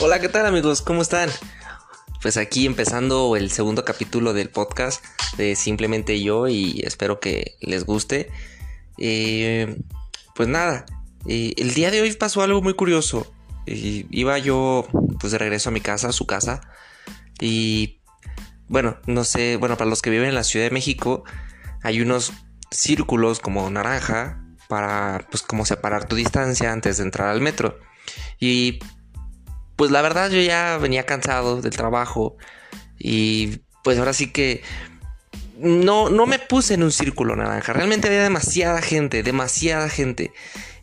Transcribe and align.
Hola, 0.00 0.18
¿qué 0.18 0.28
tal 0.28 0.44
amigos? 0.44 0.82
¿Cómo 0.82 1.02
están? 1.02 1.30
Pues 2.20 2.36
aquí 2.36 2.66
empezando 2.66 3.36
el 3.36 3.52
segundo 3.52 3.84
capítulo 3.84 4.32
del 4.32 4.50
podcast 4.50 5.04
de 5.36 5.54
Simplemente 5.54 6.20
yo 6.20 6.48
y 6.48 6.80
espero 6.84 7.20
que 7.20 7.54
les 7.60 7.84
guste. 7.84 8.28
Eh, 8.98 9.78
pues 10.34 10.48
nada, 10.48 10.84
eh, 11.28 11.52
el 11.58 11.74
día 11.74 11.92
de 11.92 12.02
hoy 12.02 12.12
pasó 12.14 12.42
algo 12.42 12.60
muy 12.60 12.74
curioso. 12.74 13.32
Eh, 13.66 14.06
iba 14.10 14.36
yo 14.38 14.88
pues 15.20 15.30
de 15.30 15.38
regreso 15.38 15.68
a 15.68 15.72
mi 15.72 15.80
casa, 15.80 16.08
a 16.08 16.12
su 16.12 16.26
casa. 16.26 16.60
Y 17.40 18.00
bueno, 18.66 18.98
no 19.06 19.22
sé, 19.22 19.56
bueno, 19.58 19.76
para 19.76 19.88
los 19.88 20.02
que 20.02 20.10
viven 20.10 20.28
en 20.28 20.34
la 20.34 20.44
Ciudad 20.44 20.66
de 20.66 20.72
México 20.72 21.22
hay 21.84 22.00
unos 22.00 22.32
círculos 22.72 23.38
como 23.38 23.70
naranja 23.70 24.44
para 24.68 25.24
pues 25.30 25.44
como 25.44 25.64
separar 25.64 26.08
tu 26.08 26.16
distancia 26.16 26.72
antes 26.72 26.96
de 26.96 27.04
entrar 27.04 27.28
al 27.28 27.40
metro. 27.40 27.78
Y 28.40 28.80
pues 29.76 29.90
la 29.90 30.02
verdad 30.02 30.30
yo 30.30 30.40
ya 30.40 30.78
venía 30.78 31.04
cansado 31.04 31.60
del 31.60 31.72
trabajo 31.72 32.36
y 32.98 33.58
pues 33.82 33.98
ahora 33.98 34.12
sí 34.12 34.30
que 34.30 34.62
no, 35.58 36.10
no 36.10 36.26
me 36.26 36.38
puse 36.38 36.74
en 36.74 36.82
un 36.82 36.92
círculo 36.92 37.36
naranja. 37.36 37.72
Realmente 37.72 38.08
había 38.08 38.22
demasiada 38.22 38.82
gente, 38.82 39.22
demasiada 39.22 39.88
gente. 39.88 40.32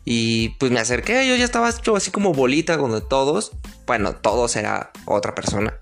Y 0.04 0.50
pues 0.58 0.72
me 0.72 0.80
acerqué, 0.80 1.28
yo 1.28 1.36
ya 1.36 1.44
estaba 1.44 1.70
hecho 1.70 1.94
así 1.94 2.10
como 2.10 2.32
bolita 2.32 2.78
con 2.78 3.08
todos. 3.08 3.52
Bueno, 3.86 4.14
todos 4.14 4.56
era 4.56 4.90
otra 5.04 5.34
persona. 5.34 5.78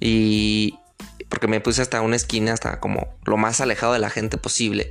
Y 0.00 0.78
porque 1.28 1.46
me 1.46 1.60
puse 1.60 1.82
hasta 1.82 2.00
una 2.00 2.16
esquina, 2.16 2.52
hasta 2.52 2.80
como 2.80 3.08
lo 3.24 3.36
más 3.36 3.60
alejado 3.60 3.92
de 3.92 3.98
la 3.98 4.10
gente 4.10 4.38
posible. 4.38 4.88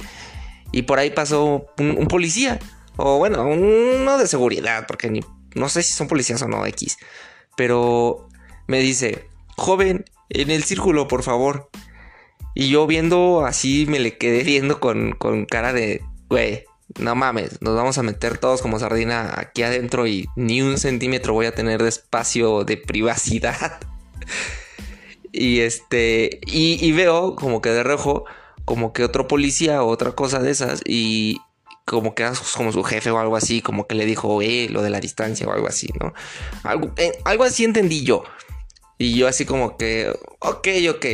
Y 0.71 0.84
por 0.84 0.99
ahí 0.99 1.09
pasó 1.09 1.68
un, 1.77 2.07
policía. 2.07 2.59
O 2.98 3.18
bueno, 3.18 3.46
uno 3.46 4.18
de 4.18 4.27
seguridad, 4.27 4.85
porque 4.88 5.21
no 5.54 5.70
sé 5.70 5.84
si 5.84 5.93
son 5.93 6.07
policías 6.07 6.41
o 6.41 6.48
no, 6.48 6.66
X. 6.66 6.98
Pero 7.55 8.27
me 8.67 8.79
dice, 8.79 9.27
joven, 9.57 10.05
en 10.29 10.51
el 10.51 10.63
círculo, 10.63 11.07
por 11.07 11.23
favor. 11.23 11.70
Y 12.53 12.70
yo 12.70 12.87
viendo 12.87 13.45
así, 13.45 13.85
me 13.87 13.99
le 13.99 14.17
quedé 14.17 14.43
viendo 14.43 14.79
con, 14.79 15.12
con 15.13 15.45
cara 15.45 15.73
de, 15.73 16.01
güey, 16.29 16.63
no 16.99 17.15
mames, 17.15 17.62
nos 17.62 17.75
vamos 17.75 17.97
a 17.97 18.03
meter 18.03 18.37
todos 18.37 18.62
como 18.62 18.79
sardina 18.79 19.34
aquí 19.35 19.63
adentro 19.63 20.07
y 20.07 20.27
ni 20.35 20.62
un 20.62 20.77
centímetro 20.77 21.34
voy 21.34 21.47
a 21.47 21.55
tener 21.55 21.84
de 21.84 21.89
espacio 21.89 22.63
de 22.63 22.77
privacidad. 22.77 23.79
y 25.31 25.59
este, 25.59 26.40
y, 26.45 26.84
y, 26.85 26.91
veo 26.93 27.35
como 27.35 27.62
que 27.62 27.69
de 27.69 27.84
reojo, 27.84 28.25
como 28.63 28.93
que 28.93 29.03
otro 29.03 29.27
policía 29.27 29.84
o 29.84 29.87
otra 29.87 30.13
cosa 30.13 30.40
de 30.40 30.51
esas, 30.51 30.81
y 30.85 31.41
como 31.85 32.15
que 32.15 32.23
era 32.23 32.33
como 32.55 32.71
su 32.71 32.83
jefe 32.83 33.11
o 33.11 33.19
algo 33.19 33.35
así, 33.35 33.61
como 33.61 33.87
que 33.87 33.95
le 33.95 34.05
dijo, 34.05 34.41
eh, 34.41 34.67
lo 34.69 34.81
de 34.81 34.89
la 34.89 34.99
distancia 34.99 35.47
o 35.47 35.51
algo 35.51 35.67
así, 35.67 35.87
¿no? 35.99 36.13
Algo, 36.63 36.91
eh, 36.97 37.13
algo 37.23 37.43
así 37.43 37.63
entendí 37.63 38.03
yo. 38.03 38.23
Y 38.97 39.15
yo 39.15 39.27
así 39.27 39.45
como 39.45 39.77
que, 39.77 40.11
ok, 40.39 40.67
ok, 40.89 41.05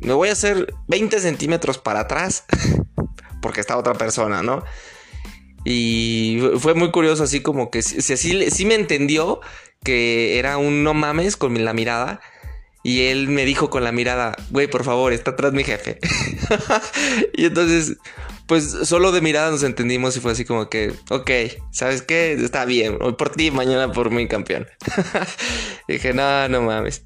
me 0.00 0.12
voy 0.12 0.28
a 0.28 0.32
hacer 0.32 0.72
20 0.88 1.18
centímetros 1.20 1.78
para 1.78 2.00
atrás, 2.00 2.44
porque 3.42 3.60
está 3.60 3.76
otra 3.76 3.94
persona, 3.94 4.42
¿no? 4.42 4.62
Y 5.64 6.38
fue 6.58 6.74
muy 6.74 6.90
curioso, 6.90 7.24
así 7.24 7.40
como 7.40 7.70
que 7.70 7.82
sí, 7.82 8.64
me 8.66 8.74
entendió 8.74 9.40
que 9.82 10.38
era 10.38 10.58
un 10.58 10.84
no 10.84 10.94
mames 10.94 11.36
con 11.36 11.62
la 11.64 11.72
mirada. 11.72 12.20
Y 12.86 13.06
él 13.06 13.28
me 13.28 13.46
dijo 13.46 13.70
con 13.70 13.82
la 13.82 13.92
mirada, 13.92 14.36
güey, 14.50 14.66
por 14.66 14.84
favor, 14.84 15.14
está 15.14 15.30
atrás 15.30 15.54
mi 15.54 15.64
jefe. 15.64 15.98
y 17.32 17.46
entonces, 17.46 17.96
pues 18.46 18.70
solo 18.84 19.12
de 19.12 19.20
mirada 19.20 19.50
nos 19.50 19.62
entendimos 19.62 20.16
y 20.16 20.20
fue 20.20 20.32
así 20.32 20.44
como 20.44 20.68
que, 20.68 20.92
ok, 21.10 21.30
¿sabes 21.70 22.02
qué? 22.02 22.32
Está 22.32 22.64
bien, 22.64 22.98
hoy 23.00 23.14
por 23.14 23.30
ti, 23.30 23.50
mañana 23.50 23.92
por 23.92 24.10
mi 24.10 24.28
campeón. 24.28 24.66
dije, 25.88 26.12
no, 26.12 26.48
no 26.48 26.62
mames. 26.62 27.04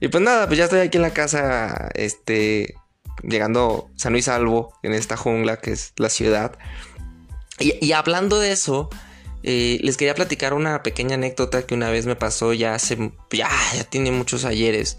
Y 0.00 0.08
pues 0.08 0.22
nada, 0.22 0.46
pues 0.46 0.58
ya 0.58 0.64
estoy 0.64 0.80
aquí 0.80 0.96
en 0.96 1.02
la 1.02 1.12
casa, 1.12 1.90
este, 1.94 2.74
llegando 3.22 3.90
sano 3.96 4.16
y 4.16 4.22
salvo 4.22 4.72
en 4.82 4.94
esta 4.94 5.16
jungla 5.16 5.58
que 5.58 5.72
es 5.72 5.92
la 5.96 6.08
ciudad. 6.08 6.58
Y, 7.58 7.92
hablando 7.92 8.38
de 8.38 8.52
eso, 8.52 8.88
eh, 9.42 9.78
les 9.82 9.98
quería 9.98 10.14
platicar 10.14 10.54
una 10.54 10.82
pequeña 10.82 11.16
anécdota 11.16 11.66
que 11.66 11.74
una 11.74 11.90
vez 11.90 12.06
me 12.06 12.16
pasó 12.16 12.54
ya 12.54 12.74
hace, 12.74 13.12
ya, 13.30 13.50
ya 13.76 13.84
tiene 13.84 14.12
muchos 14.12 14.46
ayeres. 14.46 14.98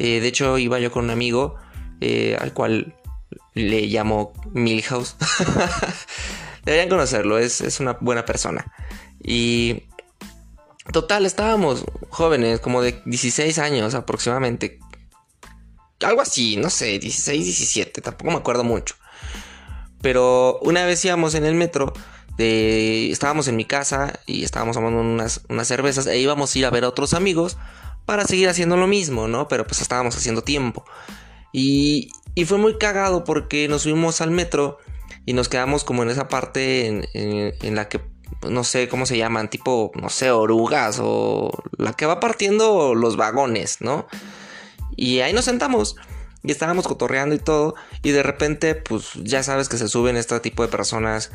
Eh, 0.00 0.18
de 0.20 0.26
hecho, 0.26 0.58
iba 0.58 0.80
yo 0.80 0.90
con 0.90 1.04
un 1.04 1.10
amigo 1.10 1.54
eh, 2.00 2.36
al 2.40 2.52
cual 2.52 2.96
le 3.54 3.82
llamo 3.86 4.32
Milhouse. 4.52 5.16
Deberían 6.64 6.88
conocerlo, 6.88 7.38
es, 7.38 7.60
es, 7.60 7.80
una 7.80 7.92
buena 8.00 8.24
persona. 8.24 8.72
Y 9.22 9.84
total, 10.92 11.26
estábamos 11.26 11.84
jóvenes, 12.10 12.60
como 12.60 12.82
de 12.82 13.00
16 13.04 13.58
años 13.58 13.94
aproximadamente. 13.94 14.80
Algo 16.00 16.20
así, 16.20 16.56
no 16.56 16.70
sé, 16.70 16.98
16, 16.98 17.44
17, 17.44 18.00
tampoco 18.00 18.30
me 18.30 18.38
acuerdo 18.38 18.64
mucho. 18.64 18.96
Pero 20.00 20.58
una 20.60 20.84
vez 20.84 21.04
íbamos 21.04 21.34
en 21.34 21.44
el 21.44 21.54
metro, 21.54 21.92
estábamos 22.36 23.48
en 23.48 23.56
mi 23.56 23.64
casa 23.64 24.20
y 24.26 24.44
estábamos 24.44 24.76
tomando 24.76 25.00
unas, 25.00 25.42
unas 25.48 25.68
cervezas 25.68 26.06
e 26.06 26.18
íbamos 26.18 26.54
a 26.54 26.58
ir 26.58 26.66
a 26.66 26.70
ver 26.70 26.84
a 26.84 26.88
otros 26.88 27.14
amigos 27.14 27.56
para 28.04 28.26
seguir 28.26 28.48
haciendo 28.48 28.76
lo 28.76 28.86
mismo, 28.86 29.28
¿no? 29.28 29.48
Pero 29.48 29.66
pues 29.66 29.80
estábamos 29.80 30.16
haciendo 30.16 30.42
tiempo. 30.42 30.84
Y, 31.52 32.10
y 32.34 32.44
fue 32.44 32.58
muy 32.58 32.78
cagado 32.78 33.24
porque 33.24 33.68
nos 33.68 33.82
subimos 33.82 34.20
al 34.20 34.30
metro 34.30 34.78
y 35.26 35.32
nos 35.32 35.48
quedamos 35.48 35.84
como 35.84 36.02
en 36.02 36.10
esa 36.10 36.28
parte 36.28 36.86
en, 36.86 37.06
en, 37.12 37.74
la 37.74 37.88
que 37.88 38.00
no 38.48 38.64
sé 38.64 38.88
cómo 38.88 39.06
se 39.06 39.16
llaman, 39.16 39.48
tipo, 39.48 39.92
no 39.94 40.08
sé, 40.10 40.30
orugas 40.30 40.98
o 41.00 41.50
la 41.78 41.92
que 41.92 42.06
va 42.06 42.20
partiendo 42.20 42.94
los 42.94 43.16
vagones, 43.16 43.78
¿no? 43.80 44.06
Y 44.96 45.20
ahí 45.20 45.32
nos 45.32 45.46
sentamos 45.46 45.96
y 46.42 46.52
estábamos 46.52 46.86
cotorreando 46.86 47.34
y 47.34 47.38
todo. 47.38 47.74
Y 48.02 48.10
de 48.10 48.22
repente, 48.22 48.74
pues 48.74 49.12
ya 49.14 49.42
sabes 49.42 49.68
que 49.68 49.78
se 49.78 49.88
suben 49.88 50.16
este 50.16 50.38
tipo 50.40 50.62
de 50.62 50.68
personas, 50.68 51.32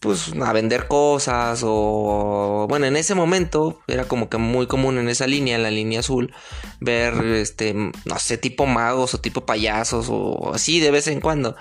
pues 0.00 0.32
a 0.40 0.52
vender 0.52 0.88
cosas 0.88 1.62
o... 1.64 2.66
Bueno, 2.68 2.86
en 2.86 2.96
ese 2.96 3.14
momento 3.14 3.80
era 3.86 4.04
como 4.04 4.28
que 4.28 4.38
muy 4.38 4.66
común 4.66 4.98
en 4.98 5.08
esa 5.08 5.26
línea, 5.26 5.56
en 5.56 5.62
la 5.62 5.70
línea 5.70 6.00
azul, 6.00 6.32
ver, 6.80 7.14
este, 7.36 7.74
no 7.74 8.18
sé, 8.18 8.38
tipo 8.38 8.66
magos 8.66 9.14
o 9.14 9.20
tipo 9.20 9.44
payasos 9.44 10.06
o 10.10 10.52
así 10.54 10.80
de 10.80 10.90
vez 10.90 11.06
en 11.06 11.20
cuando. 11.20 11.54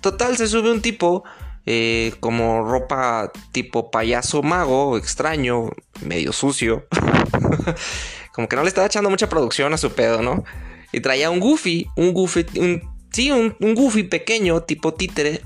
Total, 0.00 0.36
se 0.36 0.46
sube 0.46 0.70
un 0.70 0.80
tipo. 0.80 1.24
Eh, 1.70 2.14
como 2.20 2.64
ropa 2.64 3.30
tipo 3.52 3.90
payaso 3.90 4.42
mago, 4.42 4.96
extraño, 4.96 5.68
medio 6.00 6.32
sucio. 6.32 6.86
como 8.32 8.48
que 8.48 8.56
no 8.56 8.62
le 8.62 8.68
estaba 8.68 8.86
echando 8.86 9.10
mucha 9.10 9.28
producción 9.28 9.74
a 9.74 9.76
su 9.76 9.92
pedo, 9.92 10.22
¿no? 10.22 10.44
Y 10.92 11.00
traía 11.00 11.28
un 11.28 11.40
Goofy, 11.40 11.86
un 11.96 12.14
Goofy, 12.14 12.46
un, 12.56 12.82
sí, 13.12 13.30
un, 13.30 13.54
Goofy 13.60 14.04
pequeño, 14.04 14.62
tipo 14.62 14.94
títere. 14.94 15.42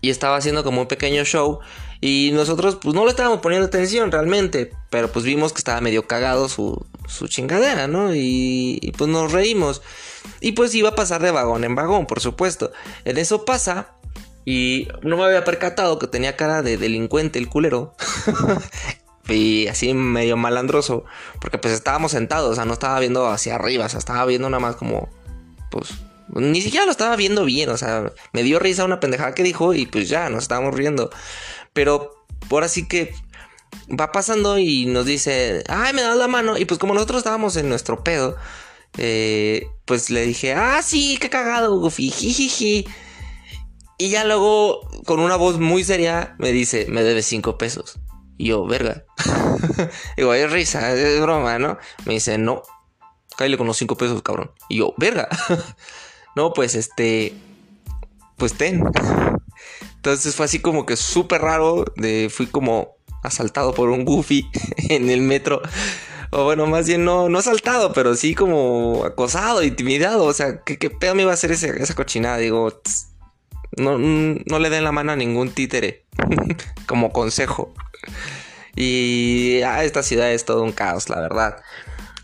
Y 0.00 0.10
estaba 0.10 0.36
haciendo 0.36 0.64
como 0.64 0.82
un 0.82 0.88
pequeño 0.88 1.24
show. 1.24 1.60
Y 2.00 2.30
nosotros 2.32 2.78
pues 2.80 2.94
no 2.94 3.04
le 3.04 3.10
estábamos 3.10 3.40
poniendo 3.40 3.66
atención 3.66 4.10
realmente. 4.10 4.72
Pero 4.90 5.12
pues 5.12 5.24
vimos 5.24 5.52
que 5.52 5.58
estaba 5.58 5.80
medio 5.80 6.06
cagado 6.06 6.48
su, 6.48 6.86
su 7.06 7.28
chingadera, 7.28 7.86
¿no? 7.86 8.14
Y, 8.14 8.92
pues 8.96 9.10
nos 9.10 9.32
reímos. 9.32 9.82
Y 10.40 10.52
pues 10.52 10.74
iba 10.74 10.90
a 10.90 10.94
pasar 10.94 11.22
de 11.22 11.30
vagón 11.30 11.64
en 11.64 11.74
vagón, 11.74 12.06
por 12.06 12.20
supuesto. 12.20 12.72
En 13.04 13.18
eso 13.18 13.44
pasa. 13.44 13.94
Y 14.44 14.88
no 15.02 15.16
me 15.16 15.24
había 15.24 15.44
percatado 15.44 15.98
que 15.98 16.06
tenía 16.06 16.36
cara 16.36 16.62
de 16.62 16.78
delincuente 16.78 17.38
el 17.38 17.48
culero. 17.48 17.94
y 19.28 19.66
así 19.68 19.94
medio 19.94 20.36
malandroso, 20.36 21.04
porque 21.40 21.58
pues 21.58 21.74
estábamos 21.74 22.12
sentados, 22.12 22.50
o 22.50 22.54
sea, 22.54 22.64
no 22.64 22.72
estaba 22.72 22.98
viendo 23.00 23.28
hacia 23.28 23.54
arriba, 23.54 23.86
o 23.86 23.88
sea, 23.88 23.98
estaba 23.98 24.24
viendo 24.26 24.48
nada 24.50 24.60
más 24.60 24.76
como, 24.76 25.08
pues, 25.70 25.90
ni 26.34 26.60
siquiera 26.60 26.86
lo 26.86 26.92
estaba 26.92 27.16
viendo 27.16 27.44
bien, 27.44 27.70
o 27.70 27.76
sea, 27.76 28.12
me 28.32 28.42
dio 28.42 28.58
risa 28.58 28.84
una 28.84 29.00
pendejada 29.00 29.34
que 29.34 29.42
dijo 29.42 29.74
y 29.74 29.86
pues 29.86 30.08
ya, 30.08 30.28
nos 30.28 30.42
estábamos 30.44 30.74
riendo, 30.74 31.10
pero 31.72 32.24
por 32.48 32.64
así 32.64 32.86
que 32.86 33.12
va 33.88 34.12
pasando 34.12 34.58
y 34.58 34.86
nos 34.86 35.06
dice, 35.06 35.64
ay, 35.68 35.92
me 35.92 36.02
das 36.02 36.16
la 36.16 36.28
mano, 36.28 36.56
y 36.58 36.64
pues 36.64 36.78
como 36.78 36.94
nosotros 36.94 37.18
estábamos 37.18 37.56
en 37.56 37.68
nuestro 37.68 38.02
pedo, 38.04 38.36
eh, 38.98 39.68
pues 39.84 40.10
le 40.10 40.26
dije, 40.26 40.54
ah, 40.54 40.82
sí, 40.82 41.18
qué 41.20 41.30
cagado, 41.30 41.78
Goofy, 41.78 42.10
jijiji. 42.10 42.86
Y 43.98 44.08
ya 44.08 44.24
luego, 44.24 44.80
con 45.04 45.20
una 45.20 45.36
voz 45.36 45.58
muy 45.58 45.84
seria, 45.84 46.34
me 46.38 46.52
dice, 46.52 46.86
me 46.88 47.02
debes 47.02 47.26
cinco 47.26 47.58
pesos. 47.58 47.98
Y 48.38 48.46
yo, 48.46 48.64
verga. 48.66 49.04
Digo, 50.16 50.32
es 50.32 50.50
risa, 50.50 50.94
es 50.94 51.20
broma, 51.20 51.58
¿no? 51.58 51.76
Me 52.06 52.14
dice, 52.14 52.38
no, 52.38 52.62
cállate 53.36 53.58
con 53.58 53.66
los 53.66 53.76
cinco 53.76 53.96
pesos, 53.96 54.22
cabrón. 54.22 54.52
Y 54.70 54.78
yo, 54.78 54.94
verga. 54.96 55.28
no, 56.36 56.52
pues 56.52 56.74
este, 56.74 57.34
pues 58.36 58.54
ten. 58.54 58.84
Entonces 59.96 60.34
fue 60.34 60.46
así 60.46 60.60
como 60.60 60.86
que 60.86 60.96
súper 60.96 61.42
raro. 61.42 61.84
De, 61.96 62.30
fui 62.30 62.46
como 62.46 62.96
asaltado 63.22 63.74
por 63.74 63.90
un 63.90 64.04
goofy 64.04 64.48
en 64.88 65.10
el 65.10 65.20
metro. 65.20 65.62
O 66.30 66.44
bueno, 66.44 66.66
más 66.66 66.86
bien 66.86 67.04
no, 67.04 67.28
no 67.28 67.38
asaltado, 67.40 67.92
pero 67.92 68.14
sí 68.14 68.34
como 68.34 69.04
acosado, 69.04 69.62
intimidado. 69.62 70.24
O 70.24 70.32
sea, 70.32 70.62
¿qué, 70.62 70.90
pedo 70.90 71.14
me 71.14 71.22
iba 71.22 71.32
a 71.32 71.34
hacer 71.34 71.50
esa 71.50 71.94
cochinada? 71.94 72.38
Digo, 72.38 72.80
no, 73.76 73.98
no 73.98 74.58
le 74.58 74.70
den 74.70 74.84
la 74.84 74.92
mano 74.92 75.12
a 75.12 75.16
ningún 75.16 75.50
títere. 75.50 76.04
como 76.86 77.12
consejo. 77.12 77.74
Y 78.76 79.60
ah, 79.62 79.84
esta 79.84 80.02
ciudad 80.02 80.32
es 80.32 80.44
todo 80.44 80.62
un 80.62 80.72
caos, 80.72 81.08
la 81.08 81.20
verdad. 81.20 81.56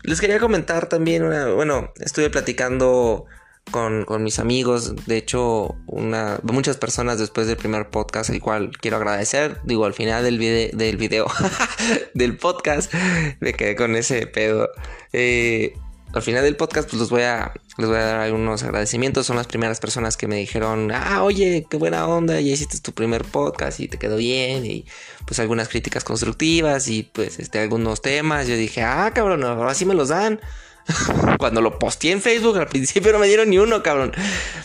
Les 0.03 0.21
quería 0.21 0.39
comentar 0.39 0.87
también 0.87 1.27
bueno, 1.55 1.91
estuve 1.99 2.29
platicando 2.29 3.25
con, 3.71 4.05
mis 4.23 4.39
amigos. 4.39 4.95
De 5.05 5.17
hecho, 5.17 5.75
una, 5.87 6.39
muchas 6.43 6.77
personas 6.77 7.19
después 7.19 7.47
del 7.47 7.57
primer 7.57 7.89
podcast, 7.89 8.29
al 8.29 8.41
cual 8.41 8.71
quiero 8.79 8.97
agradecer. 8.97 9.59
Digo, 9.63 9.85
al 9.85 9.93
final 9.93 10.23
del, 10.23 10.37
del 10.39 10.97
video, 10.97 11.27
del 12.13 12.37
podcast, 12.37 12.93
me 13.39 13.53
quedé 13.53 13.75
con 13.75 13.95
ese 13.95 14.27
pedo. 14.27 14.69
Eh, 15.13 15.73
al 16.13 16.21
final 16.21 16.43
del 16.43 16.55
podcast, 16.55 16.89
pues 16.89 17.01
les 17.01 17.09
voy 17.09 17.23
a, 17.23 17.53
les 17.77 17.87
voy 17.87 17.97
a 17.97 18.05
dar 18.05 18.19
algunos 18.21 18.63
agradecimientos. 18.63 19.25
Son 19.25 19.35
las 19.35 19.47
primeras 19.47 19.79
personas 19.79 20.15
que 20.15 20.27
me 20.27 20.37
dijeron, 20.37 20.91
ah, 20.93 21.23
oye, 21.23 21.67
qué 21.69 21.77
buena 21.77 22.07
onda, 22.07 22.39
ya 22.39 22.53
hiciste 22.53 22.79
tu 22.79 22.93
primer 22.93 23.25
podcast 23.25 23.79
y 23.79 23.87
te 23.87 23.99
quedó 23.99 24.15
bien. 24.15 24.65
Y 24.65 24.85
pues 25.25 25.39
algunas 25.39 25.67
críticas 25.67 26.03
constructivas 26.03 26.87
y 26.87 27.03
pues 27.03 27.39
este, 27.39 27.59
algunos 27.59 28.01
temas. 28.01 28.47
Yo 28.47 28.55
dije, 28.55 28.83
ah, 28.83 29.11
cabrón, 29.13 29.43
ahora 29.43 29.73
sí 29.73 29.85
me 29.85 29.93
los 29.93 30.09
dan. 30.09 30.39
Cuando 31.39 31.61
lo 31.61 31.79
posteé 31.79 32.11
en 32.11 32.21
Facebook 32.21 32.57
al 32.57 32.67
principio 32.67 33.11
no 33.11 33.19
me 33.19 33.27
dieron 33.27 33.49
ni 33.49 33.57
uno, 33.57 33.83
cabrón. 33.83 34.13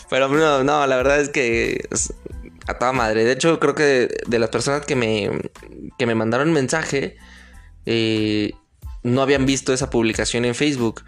Pero 0.09 0.27
no, 0.63 0.87
la 0.87 0.95
verdad 0.95 1.19
es 1.19 1.29
que 1.29 1.87
toda 2.79 2.93
madre. 2.93 3.25
De 3.25 3.33
hecho, 3.33 3.59
creo 3.59 3.75
que 3.75 4.09
de, 4.25 4.39
las 4.39 4.49
personas 4.49 4.85
que 4.85 4.95
me, 4.95 5.29
que 5.97 6.05
me 6.05 6.15
mandaron 6.15 6.53
mensaje, 6.53 7.17
eh, 7.85 8.53
no 9.03 9.21
habían 9.21 9.45
visto 9.45 9.73
esa 9.73 9.89
publicación 9.89 10.45
en 10.45 10.55
Facebook. 10.55 11.03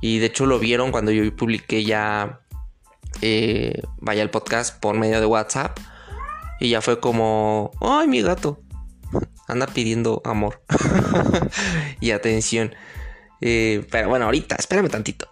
Y 0.00 0.18
de 0.18 0.26
hecho 0.26 0.46
lo 0.46 0.58
vieron 0.58 0.92
cuando 0.92 1.10
yo 1.10 1.34
publiqué 1.34 1.84
ya 1.84 2.40
eh, 3.20 3.82
vaya 3.98 4.22
el 4.22 4.30
podcast 4.30 4.78
por 4.78 4.96
medio 4.96 5.20
de 5.20 5.26
WhatsApp. 5.26 5.78
Y 6.60 6.70
ya 6.70 6.80
fue 6.80 7.00
como, 7.00 7.72
ay, 7.80 8.06
mi 8.06 8.22
gato. 8.22 8.60
Anda 9.48 9.66
pidiendo 9.66 10.22
amor 10.24 10.62
y 12.00 12.12
atención. 12.12 12.74
Eh, 13.40 13.86
pero 13.90 14.08
bueno, 14.08 14.26
ahorita, 14.26 14.56
espérame 14.56 14.88
tantito. 14.88 15.28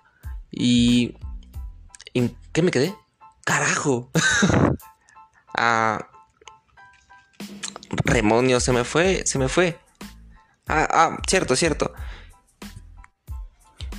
Y, 0.50 1.16
¿Y 2.12 2.34
qué 2.52 2.62
me 2.62 2.70
quedé? 2.70 2.94
Carajo. 3.44 4.10
ah, 5.56 6.08
Remonio, 8.04 8.60
se 8.60 8.72
me 8.72 8.84
fue, 8.84 9.22
se 9.26 9.38
me 9.38 9.48
fue. 9.48 9.78
Ah, 10.66 10.86
ah, 10.90 11.18
cierto, 11.26 11.56
cierto. 11.56 11.92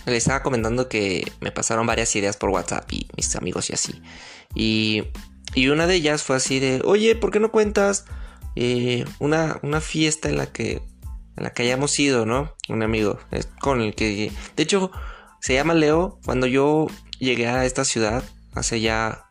Le 0.05 0.17
estaba 0.17 0.41
comentando 0.41 0.89
que 0.89 1.31
me 1.39 1.51
pasaron 1.51 1.85
varias 1.85 2.15
ideas 2.15 2.37
por 2.37 2.49
WhatsApp 2.49 2.91
y 2.91 3.07
mis 3.15 3.35
amigos 3.35 3.69
y 3.69 3.73
así. 3.73 4.01
Y, 4.55 5.03
y 5.53 5.67
una 5.69 5.87
de 5.87 5.95
ellas 5.95 6.23
fue 6.23 6.35
así 6.35 6.59
de, 6.59 6.81
oye, 6.83 7.15
¿por 7.15 7.31
qué 7.31 7.39
no 7.39 7.51
cuentas 7.51 8.05
eh, 8.55 9.05
una, 9.19 9.59
una 9.61 9.81
fiesta 9.81 10.29
en 10.29 10.37
la 10.37 10.47
que 10.47 10.81
en 11.39 11.45
la 11.45 11.51
que 11.51 11.63
hayamos 11.63 11.97
ido, 11.97 12.25
¿no? 12.25 12.53
Un 12.67 12.83
amigo 12.83 13.17
con 13.61 13.81
el 13.81 13.95
que... 13.95 14.31
De 14.57 14.63
hecho, 14.63 14.91
se 15.39 15.53
llama 15.53 15.73
Leo. 15.73 16.19
Cuando 16.25 16.47
yo 16.47 16.87
llegué 17.17 17.47
a 17.47 17.65
esta 17.65 17.85
ciudad, 17.85 18.23
hace 18.53 18.81
ya... 18.81 19.25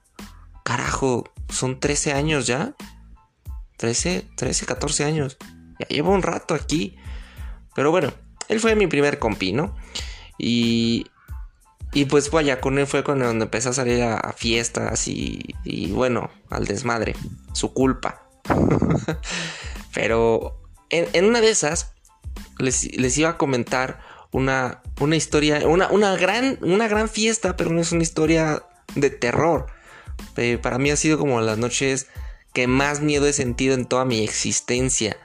Carajo, 0.64 1.25
son 1.50 1.78
13 1.78 2.14
años 2.14 2.46
ya. 2.46 2.75
13, 3.76 4.26
13, 4.37 4.64
14 4.64 5.05
años. 5.05 5.37
Ya 5.78 5.87
llevo 5.88 6.12
un 6.12 6.22
rato 6.22 6.55
aquí. 6.55 6.96
Pero 7.75 7.90
bueno, 7.90 8.11
él 8.49 8.58
fue 8.58 8.75
mi 8.75 8.87
primer 8.87 9.19
compi, 9.19 9.52
¿no? 9.52 9.76
Y... 10.38 11.06
Y 11.93 12.04
pues 12.04 12.31
vaya, 12.31 12.61
con 12.61 12.78
él 12.78 12.87
fue 12.87 13.02
con 13.02 13.19
donde 13.19 13.46
empecé 13.46 13.70
a 13.70 13.72
salir 13.72 14.02
a, 14.02 14.34
fiestas 14.34 15.08
y, 15.08 15.54
y 15.64 15.90
bueno, 15.90 16.31
al 16.50 16.66
desmadre. 16.66 17.16
Su 17.54 17.72
culpa. 17.72 18.28
Pero 19.94 20.58
en, 20.90 21.08
en, 21.14 21.25
una 21.25 21.40
de 21.40 21.50
esas, 21.50 21.94
les, 22.58 23.19
iba 23.19 23.31
a 23.31 23.38
comentar 23.38 24.00
una, 24.32 24.82
una 25.00 25.16
historia, 25.16 25.66
una, 25.66 25.88
una, 25.88 26.16
gran, 26.16 26.58
una 26.60 26.88
gran 26.88 27.08
fiesta, 27.08 27.56
pero 27.56 27.70
no 27.70 27.81
es 27.81 27.93
una 27.93 28.02
historia 28.02 28.62
de 28.94 29.10
terror. 29.10 29.66
Eh, 30.37 30.58
para 30.60 30.78
mí 30.78 30.90
ha 30.90 30.96
sido 30.96 31.19
como 31.19 31.40
las 31.40 31.58
noches 31.58 32.08
que 32.52 32.66
más 32.66 33.00
miedo 33.00 33.26
he 33.26 33.32
sentido 33.32 33.75
en 33.75 33.87
toda 33.87 34.05
mi 34.05 34.22
existencia. 34.22 35.16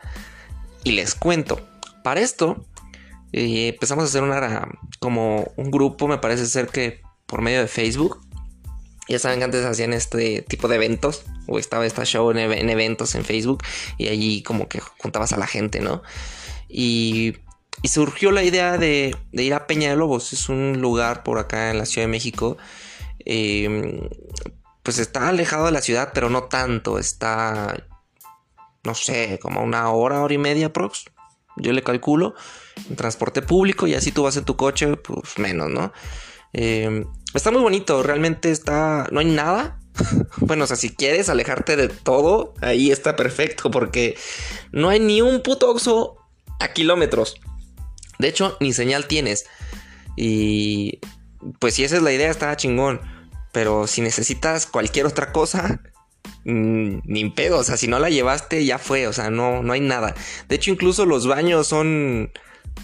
Y 0.83 0.91
les 0.91 1.15
cuento, 1.15 1.67
para 2.03 2.21
esto 2.21 2.65
eh, 3.31 3.69
empezamos 3.69 4.03
a 4.03 4.07
hacer 4.07 4.23
una, 4.23 4.67
como 4.99 5.51
un 5.55 5.71
grupo, 5.71 6.07
me 6.07 6.19
parece 6.19 6.45
ser 6.45 6.67
que 6.67 7.01
por 7.25 7.41
medio 7.41 7.59
de 7.59 7.67
Facebook. 7.67 8.21
Ya 9.09 9.19
saben 9.19 9.39
que 9.39 9.45
antes 9.45 9.65
hacían 9.65 9.91
este 9.91 10.43
tipo 10.43 10.69
de 10.69 10.75
eventos, 10.75 11.23
o 11.47 11.59
estaba 11.59 11.85
esta 11.85 12.05
show 12.05 12.31
en, 12.31 12.37
en 12.37 12.69
eventos 12.69 13.15
en 13.15 13.25
Facebook, 13.25 13.61
y 13.97 14.07
allí 14.07 14.43
como 14.43 14.69
que 14.69 14.79
juntabas 14.79 15.33
a 15.33 15.37
la 15.37 15.47
gente, 15.47 15.81
¿no? 15.81 16.03
Y, 16.73 17.37
surgió 17.83 18.31
la 18.31 18.43
idea 18.43 18.77
de, 18.77 19.15
ir 19.31 19.53
a 19.53 19.67
Peña 19.67 19.91
de 19.91 19.95
Lobos. 19.95 20.33
Es 20.33 20.49
un 20.49 20.81
lugar 20.81 21.23
por 21.23 21.37
acá 21.37 21.69
en 21.69 21.77
la 21.77 21.85
Ciudad 21.85 22.07
de 22.07 22.11
México. 22.11 22.57
Em, 23.25 24.09
pues 24.81 24.97
está 24.97 25.29
alejado 25.29 25.67
de 25.67 25.71
la 25.71 25.81
ciudad, 25.81 26.11
pero 26.13 26.29
no 26.29 26.45
tanto. 26.45 26.97
Está, 26.97 27.85
no 28.83 28.95
sé, 28.95 29.39
como 29.41 29.61
una 29.61 29.89
hora, 29.91 30.21
hora 30.21 30.33
y 30.33 30.37
media 30.39 30.73
prox. 30.73 31.05
Yo 31.57 31.71
le 31.71 31.83
calculo. 31.83 32.33
En 32.89 32.95
transporte 32.95 33.41
público 33.43 33.85
y 33.85 33.93
así 33.93 34.11
tú 34.11 34.23
vas 34.23 34.35
en 34.37 34.45
tu 34.45 34.55
coche, 34.55 34.97
pues 34.97 35.37
menos, 35.37 35.69
¿no? 35.69 35.93
Em, 36.53 37.05
está 37.33 37.51
muy 37.51 37.61
bonito, 37.61 38.01
realmente 38.01 38.49
está... 38.49 39.07
No 39.11 39.19
hay 39.19 39.27
nada, 39.27 39.79
bueno, 40.37 40.63
o 40.63 40.67
sea, 40.67 40.75
si 40.75 40.89
quieres 40.89 41.29
alejarte 41.29 41.75
de 41.75 41.87
todo, 41.87 42.53
ahí 42.61 42.91
está 42.91 43.15
perfecto, 43.15 43.69
porque 43.71 44.17
no 44.71 44.89
hay 44.89 44.99
ni 44.99 45.21
un 45.21 45.41
puto 45.41 45.69
oxo 45.69 46.17
a 46.59 46.73
kilómetros. 46.73 47.39
De 48.19 48.27
hecho, 48.27 48.57
ni 48.59 48.73
señal 48.73 49.07
tienes. 49.07 49.45
Y 50.15 50.99
pues 51.59 51.75
si 51.75 51.83
esa 51.83 51.97
es 51.97 52.01
la 52.01 52.13
idea, 52.13 52.29
está 52.29 52.55
chingón. 52.55 53.01
Pero 53.51 53.87
si 53.87 54.01
necesitas 54.01 54.65
cualquier 54.65 55.05
otra 55.05 55.31
cosa, 55.31 55.81
mm, 56.45 56.99
ni 57.03 57.29
pedo. 57.29 57.59
O 57.59 57.63
sea, 57.63 57.77
si 57.77 57.87
no 57.87 57.99
la 57.99 58.09
llevaste, 58.09 58.65
ya 58.65 58.77
fue. 58.77 59.07
O 59.07 59.13
sea, 59.13 59.29
no, 59.29 59.63
no 59.63 59.73
hay 59.73 59.81
nada. 59.81 60.15
De 60.47 60.55
hecho, 60.55 60.71
incluso 60.71 61.05
los 61.05 61.27
baños 61.27 61.67
son. 61.67 62.31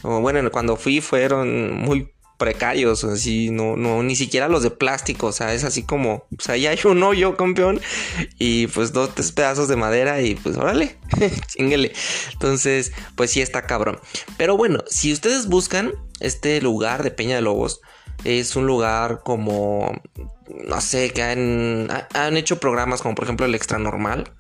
bueno, 0.04 0.51
cuando 0.51 0.75
fui 0.75 1.01
fueron 1.01 1.74
muy 1.74 2.12
precarios, 2.40 3.04
así, 3.04 3.52
no, 3.52 3.76
no, 3.76 4.02
ni 4.02 4.16
siquiera 4.16 4.48
los 4.48 4.64
de 4.64 4.72
plástico, 4.72 5.28
o 5.28 5.32
sea, 5.32 5.54
es 5.54 5.64
así 5.64 5.84
como, 5.84 6.26
o 6.36 6.42
sea, 6.42 6.58
ya 6.58 6.72
hay 6.72 6.80
un 6.86 7.04
hoyo, 7.04 7.38
campeón, 7.38 7.80
y 8.40 8.66
pues 8.68 8.94
dos, 8.94 9.14
tres 9.14 9.32
pedazos 9.32 9.68
de 9.68 9.76
madera 9.76 10.22
y 10.22 10.34
pues 10.34 10.58
órale, 10.58 10.96
chinguele. 11.48 11.92
Entonces, 12.34 12.94
pues 13.16 13.30
sí 13.30 13.42
está 13.42 13.64
cabrón. 13.64 14.00
Pero 14.38 14.58
bueno, 14.58 14.80
si 14.88 15.14
ustedes 15.14 15.48
buscan 15.48 15.92
este 16.22 16.62
lugar 16.62 17.04
de 17.04 17.12
Peña 17.12 17.36
de 17.36 17.42
Lobos, 17.42 17.81
es 18.24 18.56
un 18.56 18.66
lugar 18.66 19.22
como, 19.24 20.02
no 20.48 20.81
sé, 20.81 21.12
que 21.12 21.22
han, 21.22 21.90
han 22.14 22.38
hecho 22.38 22.60
programas 22.60 23.02
como 23.02 23.16
por 23.16 23.26
ejemplo 23.26 23.46
el 23.46 23.56
Extra 23.56 23.78
Normal 23.78 24.31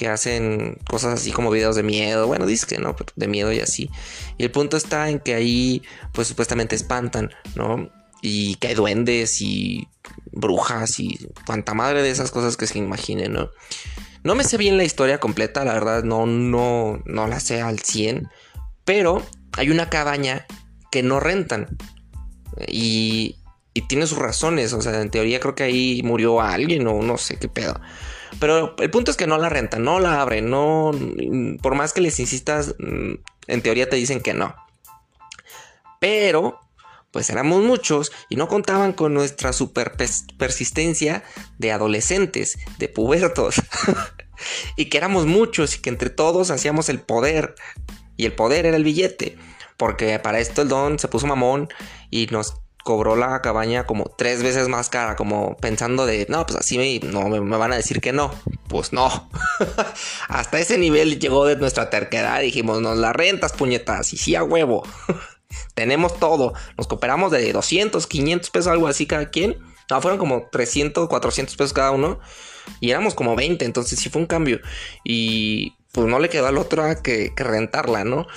que 0.00 0.08
hacen 0.08 0.78
cosas 0.88 1.20
así 1.20 1.30
como 1.30 1.50
videos 1.50 1.76
de 1.76 1.82
miedo. 1.82 2.26
Bueno, 2.26 2.46
dice 2.46 2.64
que 2.66 2.78
no, 2.78 2.96
de 3.16 3.28
miedo 3.28 3.52
y 3.52 3.60
así. 3.60 3.90
Y 4.38 4.44
el 4.44 4.50
punto 4.50 4.78
está 4.78 5.10
en 5.10 5.18
que 5.20 5.34
ahí, 5.34 5.82
pues 6.14 6.26
supuestamente 6.26 6.74
espantan, 6.74 7.30
¿no? 7.54 7.90
Y 8.22 8.54
que 8.54 8.68
hay 8.68 8.74
duendes 8.74 9.42
y 9.42 9.88
brujas 10.32 11.00
y 11.00 11.28
cuanta 11.44 11.74
madre 11.74 12.02
de 12.02 12.08
esas 12.08 12.30
cosas 12.30 12.56
que 12.56 12.66
se 12.66 12.78
imaginen, 12.78 13.34
¿no? 13.34 13.50
No 14.24 14.34
me 14.34 14.44
sé 14.44 14.56
bien 14.56 14.78
la 14.78 14.84
historia 14.84 15.20
completa, 15.20 15.66
la 15.66 15.74
verdad, 15.74 16.02
no, 16.02 16.24
no, 16.24 17.02
no 17.04 17.26
la 17.26 17.38
sé 17.38 17.60
al 17.60 17.80
100. 17.80 18.26
Pero 18.86 19.22
hay 19.52 19.68
una 19.68 19.90
cabaña 19.90 20.46
que 20.90 21.02
no 21.02 21.20
rentan. 21.20 21.76
Y, 22.66 23.36
y 23.74 23.82
tiene 23.82 24.06
sus 24.06 24.16
razones. 24.16 24.72
O 24.72 24.80
sea, 24.80 24.98
en 24.98 25.10
teoría 25.10 25.40
creo 25.40 25.54
que 25.54 25.64
ahí 25.64 26.00
murió 26.02 26.40
alguien 26.40 26.86
o 26.86 27.02
no 27.02 27.18
sé 27.18 27.36
qué 27.36 27.48
pedo. 27.48 27.78
Pero 28.38 28.76
el 28.78 28.90
punto 28.90 29.10
es 29.10 29.16
que 29.16 29.26
no 29.26 29.38
la 29.38 29.48
rentan, 29.48 29.82
no 29.82 29.98
la 29.98 30.20
abren, 30.20 30.50
no. 30.50 30.92
Por 31.62 31.74
más 31.74 31.92
que 31.92 32.00
les 32.00 32.20
insistas, 32.20 32.74
mm, 32.78 33.14
en 33.48 33.62
teoría 33.62 33.88
te 33.88 33.96
dicen 33.96 34.20
que 34.20 34.34
no. 34.34 34.54
Pero, 35.98 36.60
pues 37.10 37.28
éramos 37.30 37.62
muchos 37.62 38.12
y 38.28 38.36
no 38.36 38.48
contaban 38.48 38.92
con 38.92 39.12
nuestra 39.12 39.52
super 39.52 39.92
persistencia 40.38 41.24
de 41.58 41.72
adolescentes, 41.72 42.58
de 42.78 42.88
pubertos. 42.88 43.56
y 44.76 44.86
que 44.86 44.98
éramos 44.98 45.26
muchos 45.26 45.76
y 45.76 45.80
que 45.80 45.90
entre 45.90 46.10
todos 46.10 46.50
hacíamos 46.50 46.88
el 46.88 47.00
poder. 47.00 47.54
Y 48.16 48.26
el 48.26 48.34
poder 48.34 48.66
era 48.66 48.76
el 48.76 48.84
billete. 48.84 49.36
Porque 49.76 50.18
para 50.18 50.40
esto 50.40 50.62
el 50.62 50.68
don 50.68 50.98
se 50.98 51.08
puso 51.08 51.26
mamón 51.26 51.68
y 52.10 52.26
nos 52.26 52.60
cobró 52.84 53.16
la 53.16 53.40
cabaña 53.42 53.84
como 53.84 54.04
tres 54.04 54.42
veces 54.42 54.68
más 54.68 54.88
cara, 54.88 55.16
como 55.16 55.56
pensando 55.56 56.06
de, 56.06 56.26
no, 56.28 56.46
pues 56.46 56.58
así 56.58 56.78
me, 56.78 56.98
no, 57.00 57.28
me, 57.28 57.56
van 57.56 57.72
a 57.72 57.76
decir 57.76 58.00
que 58.00 58.12
no. 58.12 58.34
Pues 58.68 58.92
no. 58.92 59.30
Hasta 60.28 60.58
ese 60.58 60.78
nivel 60.78 61.18
llegó 61.18 61.46
de 61.46 61.56
nuestra 61.56 61.90
terquedad. 61.90 62.40
Dijimos, 62.40 62.80
nos 62.80 62.96
la 62.96 63.12
rentas, 63.12 63.52
puñetas. 63.52 64.12
Y 64.12 64.16
sí, 64.16 64.34
a 64.34 64.42
huevo. 64.42 64.82
Tenemos 65.74 66.18
todo. 66.18 66.54
Nos 66.76 66.86
cooperamos 66.86 67.32
de 67.32 67.52
200, 67.52 68.06
500 68.06 68.50
pesos, 68.50 68.72
algo 68.72 68.88
así 68.88 69.06
cada 69.06 69.30
quien. 69.30 69.58
No, 69.90 70.00
fueron 70.00 70.18
como 70.18 70.48
300, 70.50 71.08
400 71.08 71.56
pesos 71.56 71.72
cada 71.72 71.90
uno. 71.90 72.20
Y 72.80 72.90
éramos 72.90 73.14
como 73.14 73.34
20, 73.34 73.64
entonces 73.64 73.98
sí 73.98 74.08
fue 74.08 74.22
un 74.22 74.26
cambio. 74.26 74.60
Y 75.04 75.74
pues 75.92 76.06
no 76.06 76.20
le 76.20 76.28
quedó 76.28 76.46
al 76.46 76.58
otro 76.58 76.84
que, 77.02 77.34
que 77.34 77.44
rentarla, 77.44 78.04
¿no? 78.04 78.28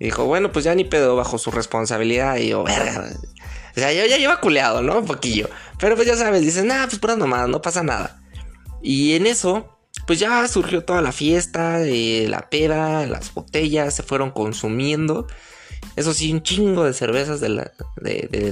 Dijo, 0.00 0.24
bueno, 0.24 0.52
pues 0.52 0.64
ya 0.64 0.74
ni 0.74 0.84
pedo 0.84 1.16
bajo 1.16 1.38
su 1.38 1.50
responsabilidad. 1.50 2.36
Y 2.36 2.48
yo, 2.48 2.64
verga. 2.64 3.10
O 3.78 3.80
sea, 3.80 3.92
yo 3.92 4.04
ya 4.06 4.18
lleva 4.18 4.40
culeado, 4.40 4.82
¿no? 4.82 4.98
Un 4.98 5.06
poquillo. 5.06 5.48
Pero 5.78 5.94
pues 5.94 6.08
ya 6.08 6.16
sabes, 6.16 6.42
dices, 6.42 6.64
nah, 6.64 6.86
pues 6.86 6.98
pura 6.98 7.14
nomás, 7.14 7.48
no 7.48 7.62
pasa 7.62 7.84
nada. 7.84 8.20
Y 8.82 9.12
en 9.12 9.28
eso, 9.28 9.78
pues 10.04 10.18
ya 10.18 10.48
surgió 10.48 10.84
toda 10.84 11.00
la 11.00 11.12
fiesta, 11.12 11.78
la 11.78 12.50
peda, 12.50 13.06
las 13.06 13.32
botellas 13.32 13.94
se 13.94 14.02
fueron 14.02 14.32
consumiendo. 14.32 15.28
Eso 15.94 16.12
sí, 16.12 16.32
un 16.32 16.42
chingo 16.42 16.82
de 16.82 16.92
cervezas 16.92 17.40
de, 17.40 17.70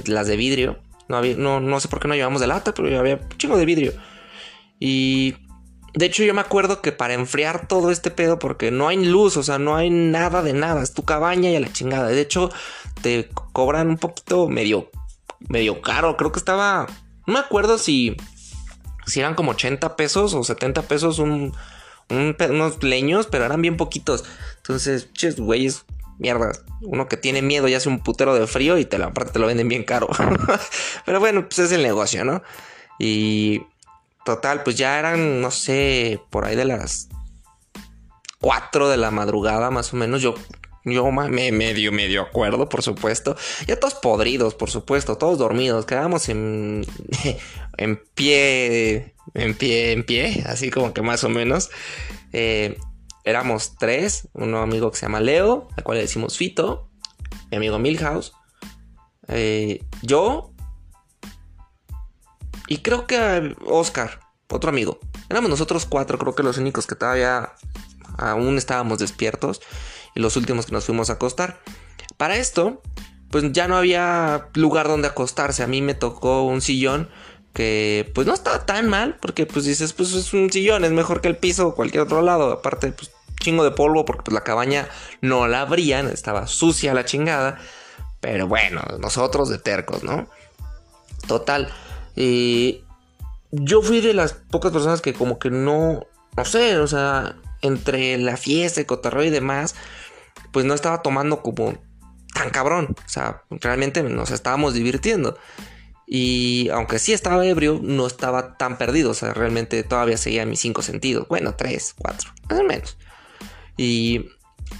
las 0.05 0.27
de 0.27 0.37
vidrio. 0.37 0.79
No, 1.09 1.17
había, 1.17 1.35
no, 1.35 1.59
no 1.59 1.81
sé 1.81 1.89
por 1.89 1.99
qué 1.99 2.07
no 2.07 2.15
llevamos 2.15 2.39
de 2.39 2.47
lata, 2.47 2.73
pero 2.73 2.97
había 2.97 3.15
un 3.15 3.37
chingo 3.37 3.57
de 3.57 3.65
vidrio. 3.65 3.93
Y 4.79 5.35
de 5.93 6.05
hecho, 6.05 6.23
yo 6.23 6.33
me 6.33 6.41
acuerdo 6.41 6.81
que 6.81 6.93
para 6.93 7.15
enfriar 7.15 7.67
todo 7.67 7.91
este 7.91 8.11
pedo, 8.11 8.39
porque 8.39 8.71
no 8.71 8.87
hay 8.87 9.03
luz, 9.03 9.35
o 9.35 9.43
sea, 9.43 9.59
no 9.59 9.75
hay 9.75 9.89
nada 9.89 10.41
de 10.41 10.53
nada, 10.53 10.81
es 10.83 10.93
tu 10.93 11.03
cabaña 11.03 11.49
y 11.49 11.57
a 11.57 11.59
la 11.59 11.73
chingada. 11.73 12.07
De 12.07 12.21
hecho, 12.21 12.49
te 13.01 13.27
cobran 13.51 13.89
un 13.89 13.97
poquito 13.97 14.47
medio, 14.47 14.89
medio 15.47 15.81
caro. 15.81 16.17
Creo 16.17 16.31
que 16.31 16.39
estaba, 16.39 16.87
no 17.25 17.33
me 17.33 17.39
acuerdo 17.39 17.77
si, 17.77 18.15
si 19.05 19.19
eran 19.19 19.35
como 19.35 19.51
80 19.51 19.95
pesos 19.95 20.33
o 20.33 20.43
70 20.43 20.83
pesos 20.83 21.19
un, 21.19 21.53
unos 22.09 22.83
leños, 22.83 23.27
pero 23.27 23.45
eran 23.45 23.61
bien 23.61 23.77
poquitos. 23.77 24.23
Entonces, 24.57 25.11
ches, 25.13 25.39
güeyes, 25.39 25.85
mierda. 26.19 26.51
Uno 26.81 27.07
que 27.07 27.17
tiene 27.17 27.41
miedo 27.41 27.67
y 27.67 27.73
hace 27.73 27.89
un 27.89 27.99
putero 27.99 28.35
de 28.35 28.47
frío 28.47 28.77
y 28.77 28.85
te 28.85 28.97
lo, 28.97 29.05
aparte 29.05 29.33
te 29.33 29.39
lo 29.39 29.47
venden 29.47 29.67
bien 29.67 29.83
caro. 29.83 30.09
pero 31.05 31.19
bueno, 31.19 31.43
pues 31.47 31.59
es 31.59 31.71
el 31.71 31.83
negocio, 31.83 32.23
¿no? 32.23 32.43
Y 32.99 33.61
Total, 34.27 34.61
pues 34.61 34.75
ya 34.75 34.99
eran, 34.99 35.39
no 35.39 35.51
sé, 35.51 36.19
por 36.29 36.43
ahí 36.43 36.57
de 36.57 36.65
las 36.65 37.07
4 38.41 38.89
de 38.89 38.97
la 38.97 39.09
madrugada 39.09 39.71
más 39.71 39.93
o 39.93 39.95
menos. 39.95 40.21
Yo, 40.21 40.35
yo 40.83 41.11
me 41.11 41.51
medio, 41.51 41.91
medio 41.91 42.21
acuerdo, 42.21 42.69
por 42.69 42.81
supuesto. 42.81 43.35
Ya 43.67 43.79
todos 43.79 43.95
podridos, 43.95 44.55
por 44.55 44.69
supuesto, 44.69 45.17
todos 45.17 45.37
dormidos. 45.37 45.85
Quedábamos 45.85 46.29
en, 46.29 46.85
en 47.77 48.01
pie, 48.15 49.15
en 49.33 49.55
pie, 49.55 49.91
en 49.91 50.03
pie, 50.03 50.43
así 50.47 50.69
como 50.69 50.93
que 50.93 51.01
más 51.01 51.23
o 51.23 51.29
menos. 51.29 51.69
Eh, 52.33 52.77
éramos 53.23 53.75
tres, 53.77 54.29
un 54.33 54.55
amigo 54.55 54.91
que 54.91 54.97
se 54.97 55.05
llama 55.05 55.19
Leo, 55.19 55.67
al 55.75 55.83
cual 55.83 55.97
le 55.97 56.03
decimos 56.03 56.37
Fito, 56.37 56.89
mi 57.51 57.57
amigo 57.57 57.77
Milhouse, 57.79 58.33
eh, 59.27 59.83
yo 60.01 60.53
y 62.67 62.79
creo 62.79 63.07
que 63.07 63.55
Oscar, 63.65 64.19
otro 64.49 64.69
amigo. 64.69 64.99
Éramos 65.29 65.49
nosotros 65.49 65.85
cuatro, 65.85 66.17
creo 66.17 66.35
que 66.35 66.43
los 66.43 66.57
únicos 66.57 66.87
que 66.87 66.95
todavía 66.95 67.53
aún 68.17 68.57
estábamos 68.57 68.99
despiertos 68.99 69.61
los 70.19 70.35
últimos 70.37 70.65
que 70.65 70.71
nos 70.71 70.85
fuimos 70.85 71.09
a 71.09 71.13
acostar. 71.13 71.59
Para 72.17 72.37
esto, 72.37 72.81
pues 73.29 73.51
ya 73.51 73.67
no 73.67 73.77
había 73.77 74.49
lugar 74.53 74.87
donde 74.87 75.07
acostarse. 75.07 75.63
A 75.63 75.67
mí 75.67 75.81
me 75.81 75.93
tocó 75.93 76.43
un 76.43 76.61
sillón 76.61 77.09
que 77.53 78.11
pues 78.13 78.27
no 78.27 78.33
estaba 78.33 78.65
tan 78.65 78.87
mal 78.87 79.17
porque 79.21 79.45
pues 79.45 79.65
dices, 79.65 79.93
pues 79.93 80.13
es 80.13 80.33
un 80.33 80.51
sillón, 80.51 80.85
es 80.85 80.91
mejor 80.91 81.21
que 81.21 81.27
el 81.27 81.37
piso 81.37 81.67
o 81.67 81.75
cualquier 81.75 82.03
otro 82.03 82.21
lado. 82.21 82.51
Aparte, 82.51 82.91
pues 82.91 83.11
chingo 83.39 83.63
de 83.63 83.71
polvo 83.71 84.05
porque 84.05 84.23
pues 84.23 84.33
la 84.33 84.43
cabaña 84.43 84.87
no 85.21 85.47
la 85.47 85.61
abrían, 85.61 86.07
estaba 86.07 86.47
sucia 86.47 86.93
la 86.93 87.05
chingada. 87.05 87.59
Pero 88.19 88.47
bueno, 88.47 88.81
nosotros 88.99 89.49
de 89.49 89.59
tercos, 89.59 90.03
¿no? 90.03 90.27
Total. 91.27 91.71
Y 92.15 92.83
yo 93.51 93.81
fui 93.81 94.01
de 94.01 94.13
las 94.13 94.33
pocas 94.33 94.71
personas 94.71 95.01
que 95.01 95.13
como 95.13 95.39
que 95.39 95.49
no, 95.49 96.07
no 96.35 96.45
sé, 96.45 96.77
o 96.77 96.87
sea, 96.87 97.35
entre 97.61 98.17
la 98.17 98.37
fiesta, 98.37 98.79
el 98.79 98.85
cotarro 98.85 99.23
y 99.23 99.29
demás, 99.29 99.75
pues 100.57 100.65
no 100.65 100.73
estaba 100.73 101.03
tomando 101.03 101.43
como 101.43 101.75
tan 102.33 102.49
cabrón. 102.49 102.95
O 103.05 103.07
sea, 103.09 103.43
realmente 103.51 104.01
nos 104.01 104.31
estábamos 104.31 104.73
divirtiendo. 104.73 105.37
Y 106.07 106.69
aunque 106.69 106.97
sí 106.97 107.13
estaba 107.13 107.45
ebrio, 107.45 107.79
no 107.79 108.07
estaba 108.07 108.57
tan 108.57 108.79
perdido. 108.79 109.11
O 109.11 109.13
sea, 109.13 109.35
realmente 109.35 109.83
todavía 109.83 110.17
seguía 110.17 110.47
mis 110.47 110.59
cinco 110.59 110.81
sentidos. 110.81 111.27
Bueno, 111.27 111.53
tres, 111.53 111.93
cuatro, 111.95 112.31
más 112.49 112.59
o 112.59 112.63
menos. 112.63 112.97
Y 113.77 114.29